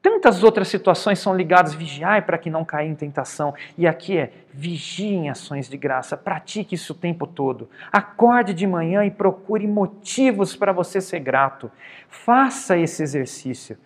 Tantas 0.00 0.44
outras 0.44 0.68
situações 0.68 1.18
são 1.18 1.34
ligadas, 1.34 1.74
vigiai 1.74 2.22
para 2.22 2.38
que 2.38 2.48
não 2.48 2.64
caia 2.64 2.86
em 2.86 2.94
tentação. 2.94 3.52
E 3.76 3.84
aqui 3.84 4.16
é, 4.16 4.32
vigie 4.54 5.08
em 5.08 5.28
ações 5.28 5.68
de 5.68 5.76
graça, 5.76 6.16
pratique 6.16 6.76
isso 6.76 6.92
o 6.92 6.96
tempo 6.96 7.26
todo. 7.26 7.68
Acorde 7.90 8.54
de 8.54 8.64
manhã 8.64 9.04
e 9.04 9.10
procure 9.10 9.66
motivos 9.66 10.54
para 10.54 10.70
você 10.70 11.00
ser 11.00 11.18
grato. 11.18 11.68
Faça 12.08 12.78
esse 12.78 13.02
exercício. 13.02 13.76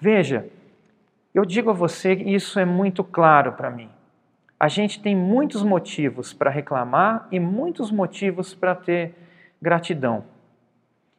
Veja, 0.00 0.48
eu 1.32 1.44
digo 1.44 1.70
a 1.70 1.72
você, 1.72 2.14
isso 2.14 2.58
é 2.58 2.64
muito 2.64 3.04
claro 3.04 3.52
para 3.52 3.70
mim. 3.70 3.88
A 4.58 4.66
gente 4.66 5.00
tem 5.00 5.14
muitos 5.14 5.62
motivos 5.62 6.32
para 6.32 6.50
reclamar 6.50 7.28
e 7.30 7.38
muitos 7.38 7.92
motivos 7.92 8.56
para 8.56 8.74
ter 8.74 9.14
gratidão. 9.62 10.24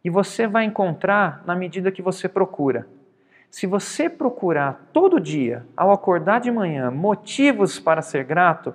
E 0.08 0.10
você 0.10 0.48
vai 0.48 0.64
encontrar 0.64 1.44
na 1.46 1.54
medida 1.54 1.92
que 1.92 2.02
você 2.02 2.30
procura. 2.30 2.88
Se 3.52 3.68
você 3.68 4.10
procurar 4.10 4.88
todo 4.94 5.20
dia, 5.20 5.66
ao 5.76 5.92
acordar 5.92 6.40
de 6.40 6.50
manhã, 6.50 6.90
motivos 6.90 7.78
para 7.78 8.02
ser 8.02 8.24
grato, 8.24 8.74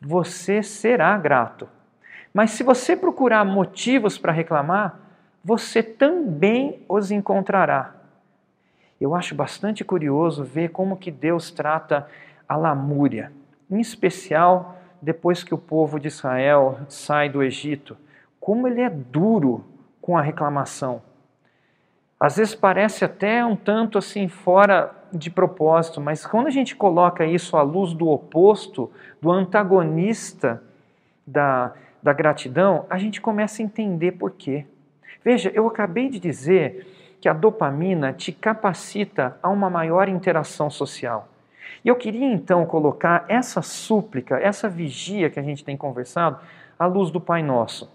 você 0.00 0.62
será 0.62 1.14
grato. 1.18 1.68
Mas 2.32 2.52
se 2.52 2.62
você 2.62 2.96
procurar 2.96 3.44
motivos 3.44 4.16
para 4.16 4.32
reclamar, 4.32 4.98
você 5.44 5.82
também 5.82 6.82
os 6.88 7.10
encontrará. 7.10 7.94
Eu 8.98 9.14
acho 9.14 9.34
bastante 9.34 9.84
curioso 9.84 10.44
ver 10.44 10.70
como 10.70 10.96
que 10.96 11.10
Deus 11.10 11.50
trata 11.50 12.08
a 12.48 12.56
lamúria, 12.56 13.30
em 13.70 13.80
especial 13.80 14.78
depois 15.02 15.44
que 15.44 15.52
o 15.52 15.58
povo 15.58 16.00
de 16.00 16.08
Israel 16.08 16.78
sai 16.88 17.28
do 17.28 17.42
Egito, 17.42 17.98
como 18.40 18.66
ele 18.66 18.80
é 18.80 18.88
duro 18.88 19.68
com 20.00 20.16
a 20.16 20.22
reclamação. 20.22 21.02
Às 22.18 22.36
vezes 22.36 22.54
parece 22.54 23.04
até 23.04 23.44
um 23.44 23.56
tanto 23.56 23.96
assim 23.96 24.28
fora 24.28 24.94
de 25.12 25.30
propósito, 25.30 26.00
mas 26.00 26.26
quando 26.26 26.46
a 26.46 26.50
gente 26.50 26.76
coloca 26.76 27.24
isso 27.24 27.56
à 27.56 27.62
luz 27.62 27.94
do 27.94 28.08
oposto, 28.08 28.90
do 29.20 29.30
antagonista 29.30 30.62
da, 31.26 31.72
da 32.02 32.12
gratidão, 32.12 32.86
a 32.90 32.98
gente 32.98 33.20
começa 33.20 33.62
a 33.62 33.64
entender 33.64 34.12
por 34.12 34.32
quê. 34.32 34.66
Veja, 35.24 35.50
eu 35.54 35.66
acabei 35.66 36.08
de 36.08 36.18
dizer 36.18 37.16
que 37.20 37.28
a 37.28 37.32
dopamina 37.32 38.12
te 38.12 38.32
capacita 38.32 39.36
a 39.42 39.48
uma 39.48 39.68
maior 39.68 40.08
interação 40.08 40.70
social. 40.70 41.28
E 41.84 41.88
eu 41.88 41.96
queria 41.96 42.26
então 42.26 42.64
colocar 42.66 43.24
essa 43.28 43.62
súplica, 43.62 44.38
essa 44.38 44.68
vigia 44.68 45.30
que 45.30 45.38
a 45.38 45.42
gente 45.42 45.64
tem 45.64 45.76
conversado, 45.76 46.38
à 46.78 46.86
luz 46.86 47.10
do 47.10 47.20
Pai 47.20 47.42
Nosso. 47.42 47.90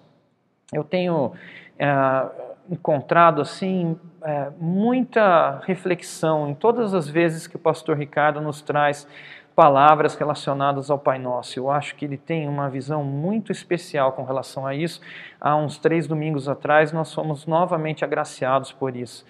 Eu 0.71 0.83
tenho. 0.83 1.33
Uh, 1.79 2.55
encontrado 2.69 3.41
assim 3.41 3.99
é, 4.23 4.49
muita 4.59 5.61
reflexão 5.65 6.49
em 6.49 6.55
todas 6.55 6.93
as 6.93 7.07
vezes 7.07 7.45
que 7.45 7.55
o 7.55 7.59
pastor 7.59 7.95
Ricardo 7.95 8.41
nos 8.41 8.61
traz 8.61 9.07
palavras 9.55 10.15
relacionadas 10.15 10.89
ao 10.89 10.97
Pai 10.97 11.17
Nosso. 11.17 11.59
Eu 11.59 11.69
acho 11.69 11.95
que 11.95 12.03
ele 12.03 12.17
tem 12.17 12.47
uma 12.47 12.69
visão 12.69 13.03
muito 13.03 13.51
especial 13.51 14.11
com 14.13 14.23
relação 14.23 14.65
a 14.65 14.75
isso. 14.75 14.99
Há 15.39 15.55
uns 15.55 15.77
três 15.77 16.07
domingos 16.07 16.49
atrás 16.49 16.91
nós 16.91 17.13
fomos 17.13 17.45
novamente 17.45 18.03
agraciados 18.03 18.71
por 18.71 18.95
isso. 18.95 19.25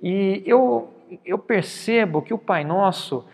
E 0.00 0.42
eu, 0.46 0.88
eu 1.24 1.38
percebo 1.38 2.22
que 2.22 2.32
o 2.32 2.38
Pai 2.38 2.64
Nosso 2.64 3.26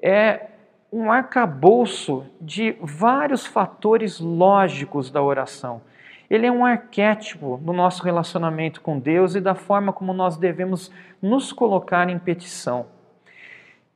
é 0.00 0.46
um 0.92 1.10
arcabouço 1.10 2.24
de 2.40 2.76
vários 2.80 3.44
fatores 3.44 4.20
lógicos 4.20 5.10
da 5.10 5.20
oração. 5.20 5.82
Ele 6.28 6.46
é 6.46 6.50
um 6.50 6.64
arquétipo 6.64 7.58
do 7.62 7.72
nosso 7.72 8.02
relacionamento 8.02 8.80
com 8.80 8.98
Deus 8.98 9.34
e 9.34 9.40
da 9.40 9.54
forma 9.54 9.92
como 9.92 10.12
nós 10.12 10.36
devemos 10.36 10.90
nos 11.22 11.52
colocar 11.52 12.08
em 12.08 12.18
petição. 12.18 12.86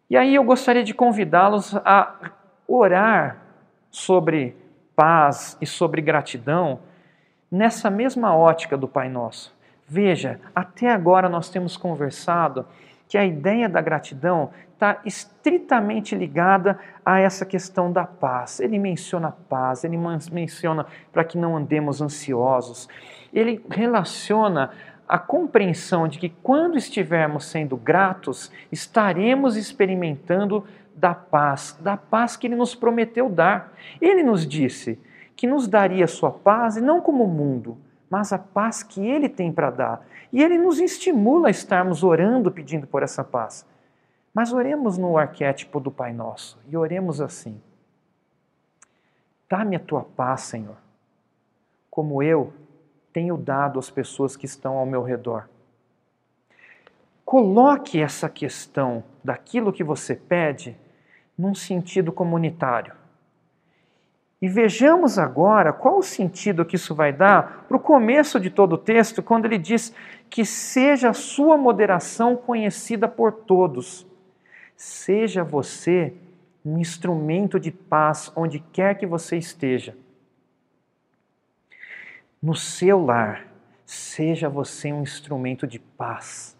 E 0.09 0.17
aí 0.17 0.35
eu 0.35 0.45
gostaria 0.45 0.83
de 0.83 0.95
convidá-los 0.95 1.75
a 1.77 2.33
orar 2.67 3.39
sobre 3.91 4.57
paz 4.95 5.57
e 5.61 5.67
sobre 5.67 6.01
gratidão 6.01 6.81
nessa 7.51 7.91
mesma 7.91 8.37
ótica 8.37 8.77
do 8.77 8.87
Pai 8.87 9.09
Nosso. 9.09 9.55
Veja, 9.87 10.41
até 10.55 10.89
agora 10.91 11.29
nós 11.29 11.49
temos 11.49 11.77
conversado 11.77 12.65
que 13.11 13.19
a 13.19 13.27
ideia 13.27 13.69
da 13.69 13.81
gratidão 13.81 14.51
está 14.73 15.01
estritamente 15.05 16.15
ligada 16.15 16.79
a 17.05 17.19
essa 17.19 17.45
questão 17.45 17.91
da 17.91 18.05
paz. 18.05 18.61
Ele 18.61 18.79
menciona 18.79 19.33
paz, 19.33 19.83
ele 19.83 19.99
menciona 20.31 20.87
para 21.13 21.25
que 21.25 21.37
não 21.37 21.57
andemos 21.57 22.01
ansiosos. 22.01 22.89
Ele 23.35 23.63
relaciona 23.69 24.71
a 25.09 25.19
compreensão 25.19 26.07
de 26.07 26.21
que 26.21 26.29
quando 26.29 26.79
estivermos 26.79 27.47
sendo 27.47 27.77
gratos, 27.77 28.53
estaremos 28.71 29.57
experimentando 29.57 30.65
da 30.95 31.13
paz, 31.13 31.77
da 31.81 31.97
paz 31.97 32.37
que 32.37 32.47
ele 32.47 32.55
nos 32.55 32.77
prometeu 32.77 33.29
dar. 33.29 33.73
Ele 34.01 34.23
nos 34.23 34.47
disse 34.47 35.01
que 35.35 35.49
nos 35.49 35.67
daria 35.67 36.07
sua 36.07 36.31
paz 36.31 36.77
e 36.77 36.81
não 36.81 37.01
como 37.01 37.25
o 37.25 37.29
mundo, 37.29 37.77
mas 38.11 38.33
a 38.33 38.39
paz 38.39 38.83
que 38.83 39.07
Ele 39.07 39.29
tem 39.29 39.53
para 39.53 39.71
dar. 39.71 40.07
E 40.33 40.43
Ele 40.43 40.59
nos 40.59 40.81
estimula 40.81 41.47
a 41.47 41.51
estarmos 41.51 42.03
orando, 42.03 42.51
pedindo 42.51 42.87
por 42.87 43.05
essa 43.05 43.23
paz. 43.23 43.65
Mas 44.35 44.53
oremos 44.53 44.99
no 44.99 45.17
arquétipo 45.17 45.79
do 45.79 45.91
Pai 45.91 46.13
Nosso 46.13 46.59
e 46.69 46.77
oremos 46.77 47.21
assim: 47.21 47.61
Dá-me 49.49 49.77
a 49.77 49.81
tua 49.81 50.03
paz, 50.03 50.43
Senhor, 50.43 50.77
como 51.89 52.23
eu 52.23 52.53
tenho 53.13 53.37
dado 53.37 53.79
às 53.79 53.91
pessoas 53.91 54.37
que 54.37 54.47
estão 54.47 54.77
ao 54.77 54.87
meu 54.87 55.03
redor. 55.03 55.49
Coloque 57.25 58.01
essa 58.01 58.29
questão 58.29 59.05
daquilo 59.23 59.73
que 59.73 59.85
você 59.85 60.17
pede 60.17 60.77
num 61.39 61.55
sentido 61.55 62.13
comunitário. 62.13 62.95
E 64.41 64.49
vejamos 64.49 65.19
agora 65.19 65.73
qual 65.73 65.99
o 65.99 66.03
sentido 66.03 66.65
que 66.65 66.77
isso 66.77 66.95
vai 66.95 67.13
dar 67.13 67.67
para 67.69 67.77
o 67.77 67.81
começo 67.81 68.41
de 68.41 68.49
todo 68.49 68.73
o 68.73 68.79
texto, 68.79 69.23
quando 69.23 69.45
ele 69.45 69.59
diz 69.59 69.95
que 70.31 70.45
seja 70.47 71.11
a 71.11 71.15
sua 71.15 71.59
moderação 71.59 72.37
conhecida 72.37 73.07
por 73.07 73.33
todos. 73.33 74.07
Seja 74.75 75.45
você 75.45 76.15
um 76.65 76.79
instrumento 76.79 77.61
de 77.61 77.71
paz 77.71 78.33
onde 78.35 78.61
quer 78.61 78.97
que 78.97 79.07
você 79.07 79.37
esteja. 79.37 79.95
No 82.43 82.55
seu 82.55 83.05
lar, 83.05 83.47
seja 83.85 84.49
você 84.49 84.91
um 84.91 85.03
instrumento 85.03 85.67
de 85.67 85.79
paz. 85.79 86.57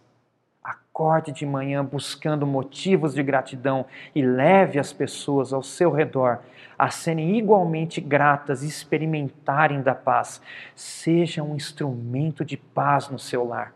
Acorde 0.93 1.33
de 1.33 1.47
manhã 1.47 1.85
buscando 1.85 2.47
motivos 2.47 3.15
de 3.15 3.23
gratidão 3.23 3.87
e 4.15 4.23
leve 4.23 4.79
as 4.79 4.93
pessoas 4.93 5.53
ao 5.53 5.63
seu 5.63 5.91
redor 5.91 6.41
a 6.79 6.91
serem 6.91 7.37
igualmente 7.37 8.01
gratas 8.01 8.63
e 8.63 8.67
experimentarem 8.67 9.83
da 9.83 9.95
paz. 9.95 10.43
Seja 10.75 11.43
um 11.43 11.55
instrumento 11.55 12.45
de 12.45 12.57
paz 12.57 13.09
no 13.09 13.19
seu 13.19 13.47
lar. 13.47 13.75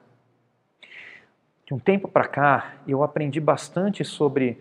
De 1.67 1.73
um 1.73 1.79
tempo 1.79 2.09
para 2.09 2.27
cá, 2.27 2.75
eu 2.87 3.03
aprendi 3.03 3.41
bastante 3.41 4.05
sobre 4.05 4.61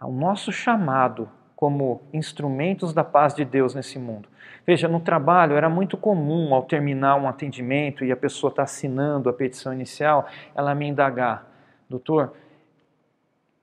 o 0.00 0.10
nosso 0.10 0.52
chamado 0.52 1.28
como 1.54 2.02
instrumentos 2.12 2.92
da 2.92 3.04
paz 3.04 3.34
de 3.34 3.44
Deus 3.44 3.74
nesse 3.74 3.98
mundo. 3.98 4.28
Veja, 4.66 4.88
no 4.88 5.00
trabalho 5.00 5.56
era 5.56 5.68
muito 5.68 5.96
comum, 5.96 6.54
ao 6.54 6.62
terminar 6.62 7.16
um 7.16 7.28
atendimento 7.28 8.04
e 8.04 8.10
a 8.10 8.16
pessoa 8.16 8.50
está 8.50 8.62
assinando 8.64 9.28
a 9.28 9.32
petição 9.32 9.72
inicial, 9.72 10.26
ela 10.54 10.74
me 10.74 10.86
indagar: 10.86 11.46
doutor, 11.88 12.34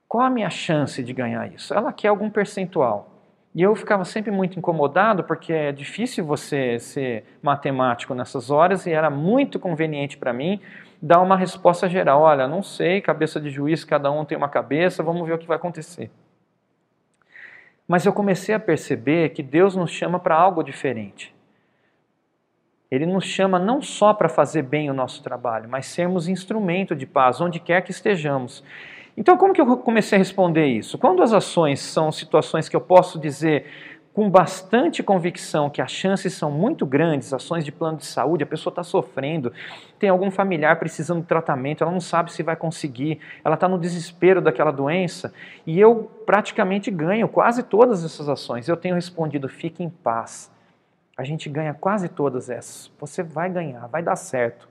qual 0.08 0.26
a 0.26 0.30
minha 0.30 0.50
chance 0.50 1.02
de 1.02 1.12
ganhar 1.12 1.52
isso? 1.52 1.72
Ela 1.72 1.92
quer 1.92 2.08
algum 2.08 2.28
percentual. 2.28 3.08
E 3.54 3.62
eu 3.62 3.74
ficava 3.74 4.04
sempre 4.04 4.30
muito 4.30 4.58
incomodado 4.58 5.24
porque 5.24 5.52
é 5.52 5.72
difícil 5.72 6.24
você 6.24 6.78
ser 6.78 7.24
matemático 7.42 8.14
nessas 8.14 8.50
horas 8.50 8.86
e 8.86 8.90
era 8.90 9.10
muito 9.10 9.58
conveniente 9.58 10.16
para 10.16 10.32
mim 10.32 10.60
dar 11.00 11.20
uma 11.20 11.36
resposta 11.36 11.88
geral. 11.88 12.22
Olha, 12.22 12.46
não 12.46 12.62
sei, 12.62 13.00
cabeça 13.00 13.40
de 13.40 13.50
juiz, 13.50 13.84
cada 13.84 14.10
um 14.10 14.24
tem 14.24 14.38
uma 14.38 14.48
cabeça, 14.48 15.02
vamos 15.02 15.26
ver 15.26 15.34
o 15.34 15.38
que 15.38 15.46
vai 15.46 15.56
acontecer. 15.56 16.10
Mas 17.86 18.06
eu 18.06 18.12
comecei 18.12 18.54
a 18.54 18.60
perceber 18.60 19.30
que 19.30 19.42
Deus 19.42 19.76
nos 19.76 19.90
chama 19.90 20.18
para 20.18 20.34
algo 20.34 20.62
diferente. 20.62 21.34
Ele 22.92 23.06
nos 23.06 23.24
chama 23.24 23.58
não 23.58 23.80
só 23.80 24.12
para 24.12 24.28
fazer 24.28 24.60
bem 24.60 24.90
o 24.90 24.92
nosso 24.92 25.22
trabalho, 25.22 25.66
mas 25.66 25.86
sermos 25.86 26.28
instrumento 26.28 26.94
de 26.94 27.06
paz 27.06 27.40
onde 27.40 27.58
quer 27.58 27.80
que 27.80 27.90
estejamos. 27.90 28.62
Então, 29.16 29.34
como 29.38 29.54
que 29.54 29.62
eu 29.62 29.78
comecei 29.78 30.16
a 30.16 30.18
responder 30.18 30.66
isso? 30.66 30.98
Quando 30.98 31.22
as 31.22 31.32
ações 31.32 31.80
são 31.80 32.12
situações 32.12 32.68
que 32.68 32.76
eu 32.76 32.82
posso 32.82 33.18
dizer 33.18 33.64
com 34.12 34.28
bastante 34.28 35.02
convicção 35.02 35.70
que 35.70 35.80
as 35.80 35.90
chances 35.90 36.34
são 36.34 36.50
muito 36.50 36.84
grandes, 36.84 37.32
ações 37.32 37.64
de 37.64 37.72
plano 37.72 37.96
de 37.96 38.04
saúde, 38.04 38.44
a 38.44 38.46
pessoa 38.46 38.70
está 38.70 38.82
sofrendo, 38.82 39.50
tem 39.98 40.10
algum 40.10 40.30
familiar 40.30 40.78
precisando 40.78 41.22
de 41.22 41.26
tratamento, 41.26 41.82
ela 41.82 41.90
não 41.90 42.00
sabe 42.00 42.30
se 42.30 42.42
vai 42.42 42.56
conseguir, 42.56 43.20
ela 43.42 43.54
está 43.54 43.66
no 43.66 43.78
desespero 43.78 44.42
daquela 44.42 44.70
doença, 44.70 45.32
e 45.66 45.80
eu 45.80 46.10
praticamente 46.26 46.90
ganho 46.90 47.26
quase 47.26 47.62
todas 47.62 48.04
essas 48.04 48.28
ações. 48.28 48.68
Eu 48.68 48.76
tenho 48.76 48.96
respondido: 48.96 49.48
fique 49.48 49.82
em 49.82 49.88
paz 49.88 50.52
a 51.16 51.24
gente 51.24 51.48
ganha 51.48 51.74
quase 51.74 52.08
todas 52.08 52.48
essas. 52.48 52.90
Você 52.98 53.22
vai 53.22 53.50
ganhar, 53.50 53.86
vai 53.88 54.02
dar 54.02 54.16
certo. 54.16 54.68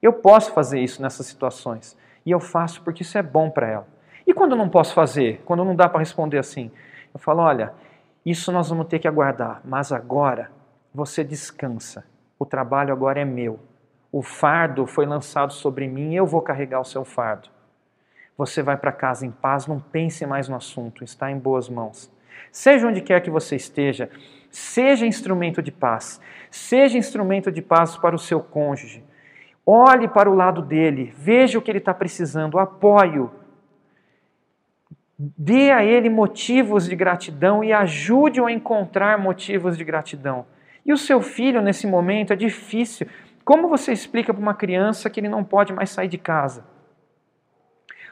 Eu 0.00 0.12
posso 0.12 0.52
fazer 0.52 0.80
isso 0.80 1.00
nessas 1.00 1.26
situações. 1.26 1.96
E 2.24 2.30
eu 2.30 2.40
faço 2.40 2.82
porque 2.82 3.02
isso 3.02 3.18
é 3.18 3.22
bom 3.22 3.50
para 3.50 3.68
ela. 3.68 3.86
E 4.26 4.32
quando 4.32 4.52
eu 4.52 4.58
não 4.58 4.68
posso 4.68 4.94
fazer? 4.94 5.42
Quando 5.44 5.64
não 5.64 5.74
dá 5.74 5.88
para 5.88 6.00
responder 6.00 6.38
assim? 6.38 6.70
Eu 7.12 7.20
falo: 7.20 7.42
olha, 7.42 7.72
isso 8.24 8.52
nós 8.52 8.68
vamos 8.68 8.86
ter 8.86 8.98
que 8.98 9.08
aguardar, 9.08 9.60
mas 9.64 9.92
agora 9.92 10.50
você 10.94 11.24
descansa. 11.24 12.04
O 12.38 12.46
trabalho 12.46 12.92
agora 12.92 13.20
é 13.20 13.24
meu. 13.24 13.58
O 14.10 14.22
fardo 14.22 14.86
foi 14.86 15.06
lançado 15.06 15.52
sobre 15.52 15.88
mim, 15.88 16.14
eu 16.14 16.26
vou 16.26 16.42
carregar 16.42 16.80
o 16.80 16.84
seu 16.84 17.04
fardo. 17.04 17.48
Você 18.36 18.62
vai 18.62 18.76
para 18.76 18.92
casa 18.92 19.26
em 19.26 19.30
paz, 19.30 19.66
não 19.66 19.80
pense 19.80 20.24
mais 20.26 20.48
no 20.48 20.56
assunto, 20.56 21.02
está 21.02 21.30
em 21.30 21.38
boas 21.38 21.68
mãos. 21.68 22.10
Seja 22.50 22.86
onde 22.86 23.00
quer 23.00 23.20
que 23.20 23.30
você 23.30 23.56
esteja, 23.56 24.10
Seja 24.52 25.06
instrumento 25.06 25.62
de 25.62 25.72
paz. 25.72 26.20
Seja 26.50 26.98
instrumento 26.98 27.50
de 27.50 27.62
paz 27.62 27.96
para 27.96 28.14
o 28.14 28.18
seu 28.18 28.38
cônjuge. 28.40 29.02
Olhe 29.64 30.06
para 30.06 30.30
o 30.30 30.34
lado 30.34 30.60
dele, 30.60 31.14
veja 31.16 31.58
o 31.58 31.62
que 31.62 31.70
ele 31.70 31.78
está 31.78 31.94
precisando, 31.94 32.58
apoie-o. 32.58 33.30
Dê 35.18 35.70
a 35.70 35.82
ele 35.82 36.10
motivos 36.10 36.86
de 36.86 36.94
gratidão 36.94 37.64
e 37.64 37.72
ajude-o 37.72 38.44
a 38.44 38.52
encontrar 38.52 39.18
motivos 39.18 39.78
de 39.78 39.84
gratidão. 39.84 40.44
E 40.84 40.92
o 40.92 40.98
seu 40.98 41.22
filho, 41.22 41.62
nesse 41.62 41.86
momento, 41.86 42.32
é 42.32 42.36
difícil. 42.36 43.06
Como 43.44 43.68
você 43.68 43.92
explica 43.92 44.34
para 44.34 44.42
uma 44.42 44.54
criança 44.54 45.08
que 45.08 45.20
ele 45.20 45.28
não 45.28 45.44
pode 45.44 45.72
mais 45.72 45.90
sair 45.90 46.08
de 46.08 46.18
casa? 46.18 46.64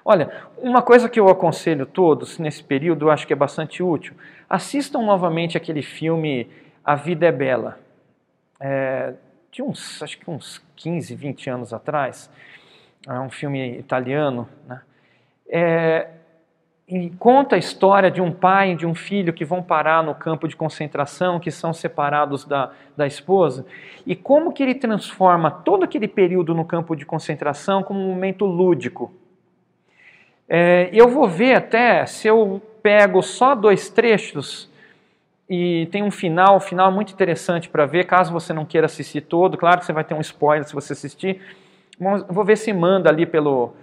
Olha, 0.05 0.31
uma 0.57 0.81
coisa 0.81 1.09
que 1.09 1.21
eu 1.21 1.29
aconselho 1.29 1.85
todos 1.85 2.39
nesse 2.39 2.65
período, 2.65 3.07
eu 3.07 3.11
acho 3.11 3.27
que 3.27 3.33
é 3.33 3.37
bastante 3.37 3.83
útil, 3.83 4.15
assistam 4.51 5.01
novamente 5.03 5.57
aquele 5.57 5.81
filme 5.81 6.51
A 6.85 6.97
Vida 6.97 7.27
é 7.27 7.31
Bela, 7.31 7.79
é, 8.59 9.15
de 9.53 9.63
uns, 9.63 10.03
acho 10.03 10.19
que 10.19 10.29
uns 10.29 10.61
15, 10.75 11.15
20 11.15 11.49
anos 11.49 11.73
atrás, 11.73 12.29
é 13.07 13.19
um 13.21 13.31
filme 13.31 13.79
italiano, 13.79 14.49
né? 14.67 14.83
É, 15.49 16.09
e 16.87 17.09
conta 17.11 17.55
a 17.55 17.59
história 17.59 18.11
de 18.11 18.21
um 18.21 18.33
pai 18.33 18.73
e 18.73 18.77
de 18.77 18.85
um 18.85 18.97
filho 18.97 19.33
que 19.33 19.45
vão 19.45 19.63
parar 19.63 20.03
no 20.03 20.13
campo 20.13 20.49
de 20.49 20.57
concentração, 20.57 21.39
que 21.39 21.51
são 21.51 21.73
separados 21.73 22.45
da, 22.45 22.73
da 22.97 23.07
esposa, 23.07 23.65
e 24.05 24.17
como 24.17 24.53
que 24.53 24.61
ele 24.61 24.75
transforma 24.75 25.51
todo 25.51 25.85
aquele 25.85 26.09
período 26.09 26.53
no 26.53 26.65
campo 26.65 26.97
de 26.97 27.07
concentração 27.07 27.85
como 27.85 28.01
um 28.01 28.09
momento 28.13 28.45
lúdico, 28.45 29.13
é, 30.49 30.91
eu 30.93 31.09
vou 31.09 31.29
ver 31.29 31.55
até 31.55 32.05
se 32.07 32.27
eu 32.27 32.61
pego 32.83 33.23
só 33.23 33.55
dois 33.55 33.89
trechos 33.89 34.71
e 35.49 35.89
tem 35.91 36.03
um 36.03 36.13
final, 36.13 36.57
um 36.57 36.61
final 36.61 36.93
muito 36.93 37.13
interessante 37.13 37.69
para 37.69 37.85
ver, 37.85 38.05
caso 38.05 38.33
você 38.33 38.53
não 38.53 38.65
queira 38.65 38.87
assistir 38.87 39.23
todo. 39.23 39.59
Claro 39.59 39.81
que 39.81 39.87
você 39.87 39.93
vai 39.93 40.05
ter 40.05 40.15
um 40.15 40.21
spoiler 40.21 40.65
se 40.65 40.73
você 40.73 40.93
assistir. 40.93 41.41
Vou 42.29 42.45
ver 42.45 42.57
se 42.57 42.73
manda 42.73 43.11
ali 43.11 43.27
pelo 43.27 43.75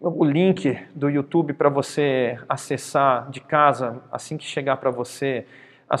o 0.00 0.24
link 0.24 0.78
do 0.94 1.08
YouTube 1.08 1.52
para 1.52 1.68
você 1.68 2.38
acessar 2.48 3.30
de 3.30 3.40
casa 3.40 4.02
assim 4.10 4.36
que 4.36 4.44
chegar 4.44 4.76
para 4.78 4.90
você 4.90 5.46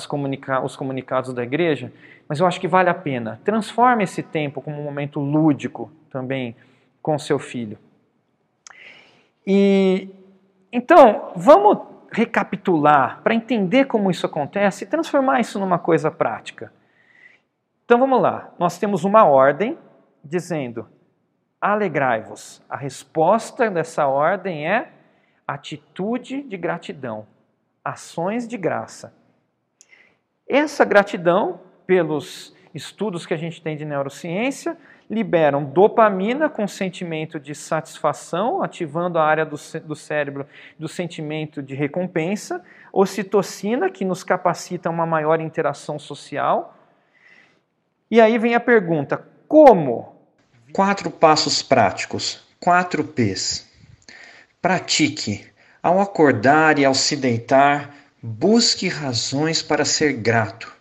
comunica 0.08 0.60
os 0.64 0.74
comunicados 0.74 1.32
da 1.32 1.42
igreja. 1.42 1.92
Mas 2.26 2.40
eu 2.40 2.46
acho 2.46 2.58
que 2.58 2.66
vale 2.66 2.88
a 2.88 2.94
pena. 2.94 3.40
Transforme 3.44 4.04
esse 4.04 4.22
tempo 4.22 4.62
como 4.62 4.80
um 4.80 4.84
momento 4.84 5.20
lúdico 5.20 5.92
também 6.10 6.56
com 7.02 7.18
seu 7.18 7.38
filho. 7.38 7.78
E 9.46 10.08
então, 10.72 11.30
vamos 11.36 11.93
recapitular 12.14 13.20
para 13.22 13.34
entender 13.34 13.86
como 13.86 14.10
isso 14.10 14.24
acontece 14.24 14.84
e 14.84 14.86
transformar 14.86 15.40
isso 15.40 15.58
numa 15.58 15.78
coisa 15.78 16.10
prática. 16.10 16.72
Então 17.84 17.98
vamos 17.98 18.20
lá. 18.22 18.54
Nós 18.58 18.78
temos 18.78 19.04
uma 19.04 19.24
ordem 19.24 19.76
dizendo: 20.22 20.88
alegrai-vos. 21.60 22.62
A 22.68 22.76
resposta 22.76 23.68
dessa 23.70 24.06
ordem 24.06 24.68
é 24.68 24.92
atitude 25.46 26.42
de 26.42 26.56
gratidão, 26.56 27.26
ações 27.84 28.46
de 28.46 28.56
graça. 28.56 29.12
Essa 30.48 30.84
gratidão, 30.84 31.60
pelos 31.86 32.54
estudos 32.74 33.26
que 33.26 33.34
a 33.34 33.36
gente 33.36 33.60
tem 33.60 33.76
de 33.76 33.84
neurociência, 33.84 34.76
liberam 35.08 35.64
dopamina 35.64 36.48
com 36.48 36.66
sentimento 36.66 37.38
de 37.38 37.54
satisfação, 37.54 38.62
ativando 38.62 39.18
a 39.18 39.24
área 39.24 39.44
do, 39.44 39.56
do 39.84 39.94
cérebro 39.94 40.46
do 40.78 40.88
sentimento 40.88 41.62
de 41.62 41.74
recompensa, 41.74 42.64
ocitocina, 42.92 43.90
que 43.90 44.04
nos 44.04 44.22
capacita 44.22 44.88
a 44.88 44.92
uma 44.92 45.06
maior 45.06 45.40
interação 45.40 45.98
social. 45.98 46.76
E 48.10 48.20
aí 48.20 48.38
vem 48.38 48.54
a 48.54 48.60
pergunta: 48.60 49.26
como? 49.46 50.14
Quatro 50.72 51.10
passos 51.10 51.62
práticos, 51.62 52.42
quatro 52.58 53.04
P's. 53.04 53.70
Pratique. 54.60 55.52
Ao 55.82 56.00
acordar 56.00 56.78
e 56.78 56.84
ao 56.84 56.94
se 56.94 57.14
deitar, 57.14 57.94
busque 58.22 58.88
razões 58.88 59.62
para 59.62 59.84
ser 59.84 60.14
grato. 60.14 60.72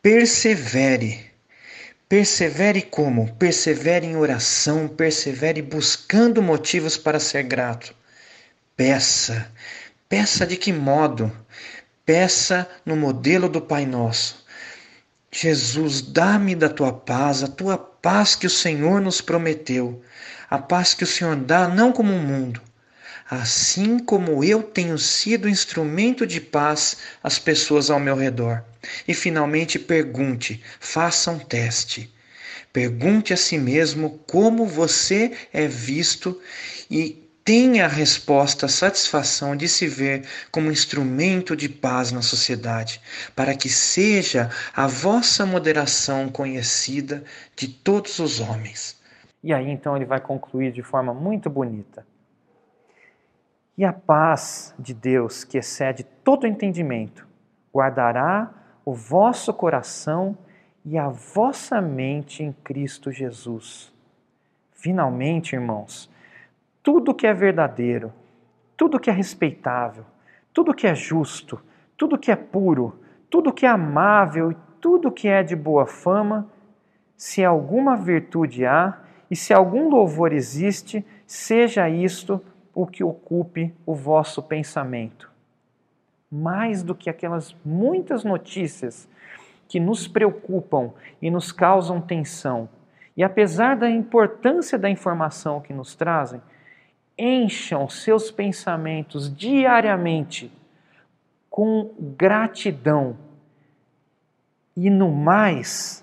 Persevere 0.00 1.31
Persevere 2.12 2.82
como? 2.82 3.32
Persevere 3.36 4.06
em 4.06 4.16
oração, 4.16 4.86
persevere 4.86 5.62
buscando 5.62 6.42
motivos 6.42 6.94
para 6.98 7.18
ser 7.18 7.42
grato. 7.44 7.94
Peça. 8.76 9.50
Peça 10.10 10.46
de 10.46 10.58
que 10.58 10.74
modo? 10.74 11.32
Peça 12.04 12.68
no 12.84 12.96
modelo 12.96 13.48
do 13.48 13.62
Pai 13.62 13.86
Nosso. 13.86 14.44
Jesus, 15.30 16.02
dá-me 16.02 16.54
da 16.54 16.68
tua 16.68 16.92
paz, 16.92 17.42
a 17.42 17.48
tua 17.48 17.78
paz 17.78 18.34
que 18.34 18.46
o 18.46 18.50
Senhor 18.50 19.00
nos 19.00 19.22
prometeu, 19.22 20.02
a 20.50 20.58
paz 20.58 20.92
que 20.92 21.04
o 21.04 21.06
Senhor 21.06 21.34
dá 21.34 21.66
não 21.66 21.92
como 21.92 22.12
o 22.12 22.16
um 22.16 22.22
mundo, 22.22 22.60
assim 23.30 23.98
como 23.98 24.44
eu 24.44 24.62
tenho 24.62 24.98
sido 24.98 25.48
instrumento 25.48 26.26
de 26.26 26.42
paz 26.42 26.98
às 27.22 27.38
pessoas 27.38 27.88
ao 27.88 27.98
meu 27.98 28.14
redor. 28.14 28.62
E 29.06 29.14
finalmente 29.14 29.78
pergunte, 29.78 30.62
faça 30.80 31.30
um 31.30 31.38
teste. 31.38 32.12
Pergunte 32.72 33.32
a 33.32 33.36
si 33.36 33.58
mesmo 33.58 34.18
como 34.26 34.66
você 34.66 35.32
é 35.52 35.66
visto 35.66 36.40
e 36.90 37.22
tenha 37.44 37.84
a 37.84 37.88
resposta, 37.88 38.66
a 38.66 38.68
satisfação 38.68 39.56
de 39.56 39.68
se 39.68 39.86
ver 39.86 40.26
como 40.50 40.70
instrumento 40.70 41.56
de 41.56 41.68
paz 41.68 42.12
na 42.12 42.22
sociedade, 42.22 43.00
para 43.34 43.54
que 43.54 43.68
seja 43.68 44.50
a 44.74 44.86
vossa 44.86 45.44
moderação 45.44 46.28
conhecida 46.28 47.24
de 47.56 47.68
todos 47.68 48.18
os 48.18 48.40
homens. 48.40 49.00
E 49.42 49.52
aí 49.52 49.70
então 49.70 49.96
ele 49.96 50.04
vai 50.04 50.20
concluir 50.20 50.72
de 50.72 50.82
forma 50.82 51.12
muito 51.12 51.50
bonita. 51.50 52.06
E 53.76 53.84
a 53.84 53.92
paz 53.92 54.74
de 54.78 54.94
Deus, 54.94 55.44
que 55.44 55.58
excede 55.58 56.04
todo 56.22 56.46
entendimento, 56.46 57.26
guardará 57.74 58.61
o 58.84 58.92
vosso 58.92 59.52
coração 59.54 60.36
e 60.84 60.98
a 60.98 61.08
vossa 61.08 61.80
mente 61.80 62.42
em 62.42 62.52
Cristo 62.52 63.10
Jesus. 63.12 63.92
Finalmente, 64.72 65.54
irmãos, 65.54 66.10
tudo 66.82 67.14
que 67.14 67.26
é 67.26 67.32
verdadeiro, 67.32 68.12
tudo 68.76 68.98
que 68.98 69.08
é 69.08 69.12
respeitável, 69.12 70.04
tudo 70.52 70.74
que 70.74 70.86
é 70.86 70.94
justo, 70.94 71.62
tudo 71.96 72.18
que 72.18 72.32
é 72.32 72.36
puro, 72.36 73.00
tudo 73.30 73.52
que 73.52 73.64
é 73.64 73.68
amável 73.68 74.50
e 74.50 74.56
tudo 74.80 75.12
que 75.12 75.28
é 75.28 75.42
de 75.42 75.54
boa 75.54 75.86
fama, 75.86 76.50
se 77.16 77.44
alguma 77.44 77.96
virtude 77.96 78.66
há 78.66 78.98
e 79.30 79.36
se 79.36 79.54
algum 79.54 79.88
louvor 79.88 80.32
existe, 80.32 81.06
seja 81.24 81.88
isto 81.88 82.44
o 82.74 82.86
que 82.86 83.04
ocupe 83.04 83.72
o 83.86 83.94
vosso 83.94 84.42
pensamento. 84.42 85.31
Mais 86.32 86.82
do 86.82 86.94
que 86.94 87.10
aquelas 87.10 87.54
muitas 87.62 88.24
notícias 88.24 89.06
que 89.68 89.78
nos 89.78 90.08
preocupam 90.08 90.92
e 91.20 91.30
nos 91.30 91.52
causam 91.52 92.00
tensão. 92.00 92.68
E 93.14 93.22
apesar 93.22 93.76
da 93.76 93.90
importância 93.90 94.78
da 94.78 94.88
informação 94.88 95.60
que 95.60 95.74
nos 95.74 95.94
trazem, 95.94 96.40
encham 97.18 97.88
seus 97.88 98.30
pensamentos 98.30 99.34
diariamente 99.34 100.50
com 101.50 101.94
gratidão. 102.16 103.16
E 104.74 104.88
no 104.88 105.10
mais, 105.10 106.02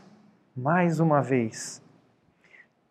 mais 0.56 1.00
uma 1.00 1.22
vez, 1.22 1.82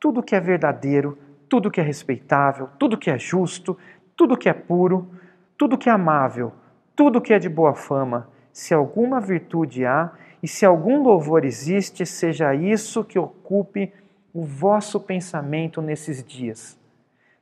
tudo 0.01 0.23
que 0.23 0.35
é 0.35 0.41
verdadeiro, 0.41 1.17
tudo 1.49 1.71
que 1.71 1.81
é 1.81 1.85
respeitável, 1.85 2.69
tudo 2.79 2.99
que 2.99 3.11
é 3.11 3.19
justo, 3.19 3.79
tudo 4.17 4.37
que 4.37 4.49
é 4.49 4.53
puro, 4.53 5.09
tudo 5.57 5.79
que 5.79 5.89
é 5.89 5.93
amável, 5.93 6.53
tudo 6.99 7.21
que 7.21 7.33
é 7.33 7.39
de 7.39 7.49
boa 7.49 7.77
fama, 7.77 8.29
se 8.53 8.75
alguma 8.75 9.21
virtude 9.21 9.87
há 9.87 10.11
e 10.43 10.49
se 10.49 10.67
algum 10.67 11.01
louvor 11.01 11.45
existe, 11.45 12.05
seja 12.05 12.53
isso 12.57 13.05
que 13.05 13.17
ocupe 13.17 13.93
o 14.35 14.43
vosso 14.43 14.99
pensamento 14.99 15.81
nesses 15.81 16.25
dias. 16.25 16.77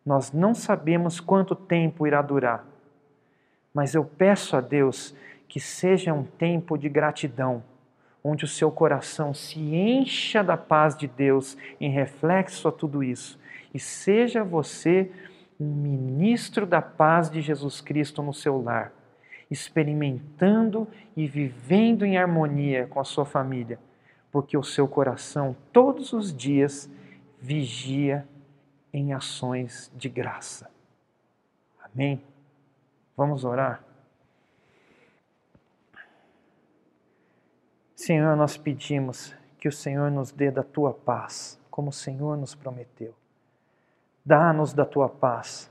Nós 0.05 0.31
não 0.31 0.55
sabemos 0.55 1.21
quanto 1.21 1.57
tempo 1.57 2.07
irá 2.07 2.21
durar, 2.21 2.67
mas 3.73 3.95
eu 3.95 4.05
peço 4.05 4.59
a 4.59 4.61
Deus 4.61 5.17
que 5.49 5.59
seja 5.59 6.13
um 6.13 6.23
tempo 6.23 6.77
de 6.77 6.91
gratidão 6.91 7.65
onde 8.23 8.45
o 8.45 8.49
seu 8.49 8.71
coração 8.71 9.33
se 9.33 9.59
encha 9.59 10.45
da 10.45 10.59
paz 10.59 10.95
de 10.95 11.07
Deus 11.07 11.57
em 11.81 11.91
reflexo 11.91 12.69
a 12.69 12.73
tudo 12.73 13.03
isso 13.03 13.41
e 13.73 13.79
seja 13.79 14.45
você 14.45 15.11
um 15.59 15.73
ministro 15.75 16.67
da 16.67 16.83
paz 16.83 17.31
de 17.31 17.41
Jesus 17.41 17.81
Cristo 17.81 18.23
no 18.23 18.35
seu 18.35 18.61
lar, 18.61 18.93
experimentando 19.51 20.89
e 21.17 21.27
vivendo 21.27 22.05
em 22.05 22.19
harmonia 22.19 22.87
com 22.87 23.01
a 23.01 23.05
sua 23.05 23.25
família, 23.25 23.79
porque 24.31 24.57
o 24.57 24.63
seu 24.63 24.89
coração 24.89 25.57
todos 25.73 26.13
os 26.13 26.35
dias 26.35 26.91
vigia 27.41 28.27
em 28.93 29.13
ações 29.13 29.91
de 29.95 30.09
graça. 30.09 30.71
Amém? 31.83 32.23
Vamos 33.17 33.45
orar? 33.45 33.83
Senhor, 37.95 38.37
nós 38.37 38.57
pedimos 38.57 39.35
que 39.59 39.69
o 39.69 39.73
Senhor 39.73 40.11
nos 40.11 40.31
dê 40.31 40.51
da 40.51 40.63
tua 40.63 40.93
paz, 40.93 41.59
como 41.71 41.89
o 41.89 41.93
Senhor 41.93 42.37
nos 42.37 42.55
prometeu. 42.55 43.15
Dá-nos 44.25 44.73
da 44.73 44.85
tua 44.85 45.09
paz, 45.09 45.71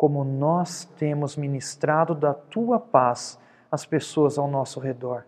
como 0.00 0.24
nós 0.24 0.86
temos 0.96 1.36
ministrado 1.36 2.14
da 2.14 2.32
tua 2.32 2.80
paz 2.80 3.38
às 3.70 3.84
pessoas 3.84 4.38
ao 4.38 4.48
nosso 4.48 4.80
redor. 4.80 5.26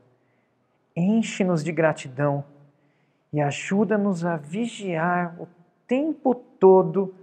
Enche-nos 0.96 1.62
de 1.62 1.70
gratidão 1.70 2.42
e 3.30 3.42
ajuda-nos 3.42 4.24
a 4.24 4.38
vigiar 4.38 5.36
o 5.38 5.46
tempo 5.86 6.34
todo 6.34 7.14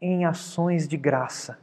em 0.00 0.24
ações 0.24 0.88
de 0.88 0.96
graça. 0.96 1.60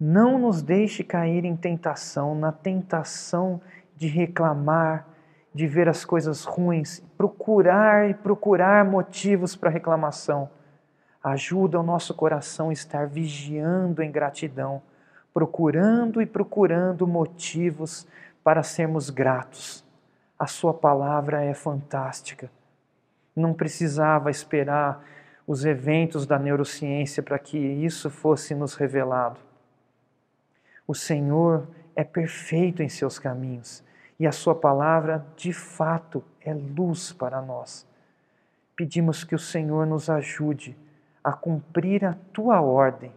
Não 0.00 0.36
nos 0.36 0.60
deixe 0.60 1.04
cair 1.04 1.44
em 1.44 1.54
tentação, 1.54 2.34
na 2.34 2.50
tentação 2.50 3.60
de 3.94 4.08
reclamar, 4.08 5.06
de 5.54 5.64
ver 5.68 5.88
as 5.88 6.04
coisas 6.04 6.42
ruins, 6.42 6.98
procurar 7.16 8.10
e 8.10 8.14
procurar 8.14 8.84
motivos 8.84 9.54
para 9.54 9.70
reclamação 9.70 10.50
ajuda 11.32 11.80
o 11.80 11.82
nosso 11.82 12.14
coração 12.14 12.70
a 12.70 12.72
estar 12.72 13.08
vigiando 13.08 14.00
em 14.00 14.12
gratidão, 14.12 14.80
procurando 15.34 16.22
e 16.22 16.26
procurando 16.26 17.04
motivos 17.04 18.06
para 18.44 18.62
sermos 18.62 19.10
gratos. 19.10 19.84
A 20.38 20.46
Sua 20.46 20.72
palavra 20.72 21.42
é 21.42 21.52
fantástica. 21.52 22.48
Não 23.34 23.52
precisava 23.52 24.30
esperar 24.30 25.04
os 25.46 25.64
eventos 25.64 26.26
da 26.26 26.38
neurociência 26.38 27.22
para 27.22 27.40
que 27.40 27.58
isso 27.58 28.08
fosse 28.08 28.54
nos 28.54 28.74
revelado. 28.74 29.40
O 30.86 30.94
Senhor 30.94 31.66
é 31.96 32.04
perfeito 32.04 32.84
em 32.84 32.88
seus 32.88 33.18
caminhos 33.18 33.82
e 34.18 34.28
a 34.28 34.32
Sua 34.32 34.54
palavra, 34.54 35.26
de 35.36 35.52
fato, 35.52 36.22
é 36.40 36.54
luz 36.54 37.12
para 37.12 37.42
nós. 37.42 37.84
Pedimos 38.76 39.24
que 39.24 39.34
o 39.34 39.40
Senhor 39.40 39.86
nos 39.86 40.08
ajude 40.08 40.76
a 41.26 41.32
cumprir 41.32 42.04
a 42.04 42.14
tua 42.32 42.60
ordem 42.60 43.12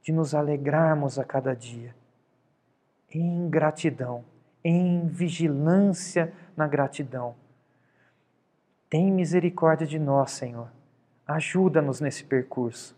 de 0.00 0.12
nos 0.12 0.36
alegrarmos 0.36 1.18
a 1.18 1.24
cada 1.24 1.52
dia, 1.52 1.92
em 3.12 3.50
gratidão, 3.50 4.24
em 4.62 5.08
vigilância 5.08 6.32
na 6.56 6.68
gratidão. 6.68 7.34
Tem 8.88 9.10
misericórdia 9.10 9.84
de 9.84 9.98
nós, 9.98 10.30
Senhor. 10.30 10.70
Ajuda-nos 11.26 12.00
nesse 12.00 12.22
percurso, 12.22 12.96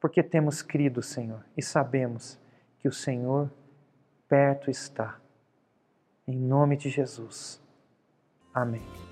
porque 0.00 0.22
temos 0.22 0.62
crido, 0.62 1.02
Senhor, 1.02 1.44
e 1.56 1.62
sabemos 1.62 2.38
que 2.78 2.86
o 2.86 2.92
Senhor 2.92 3.50
perto 4.28 4.70
está. 4.70 5.18
Em 6.28 6.36
nome 6.36 6.76
de 6.76 6.88
Jesus. 6.88 7.60
Amém. 8.54 9.11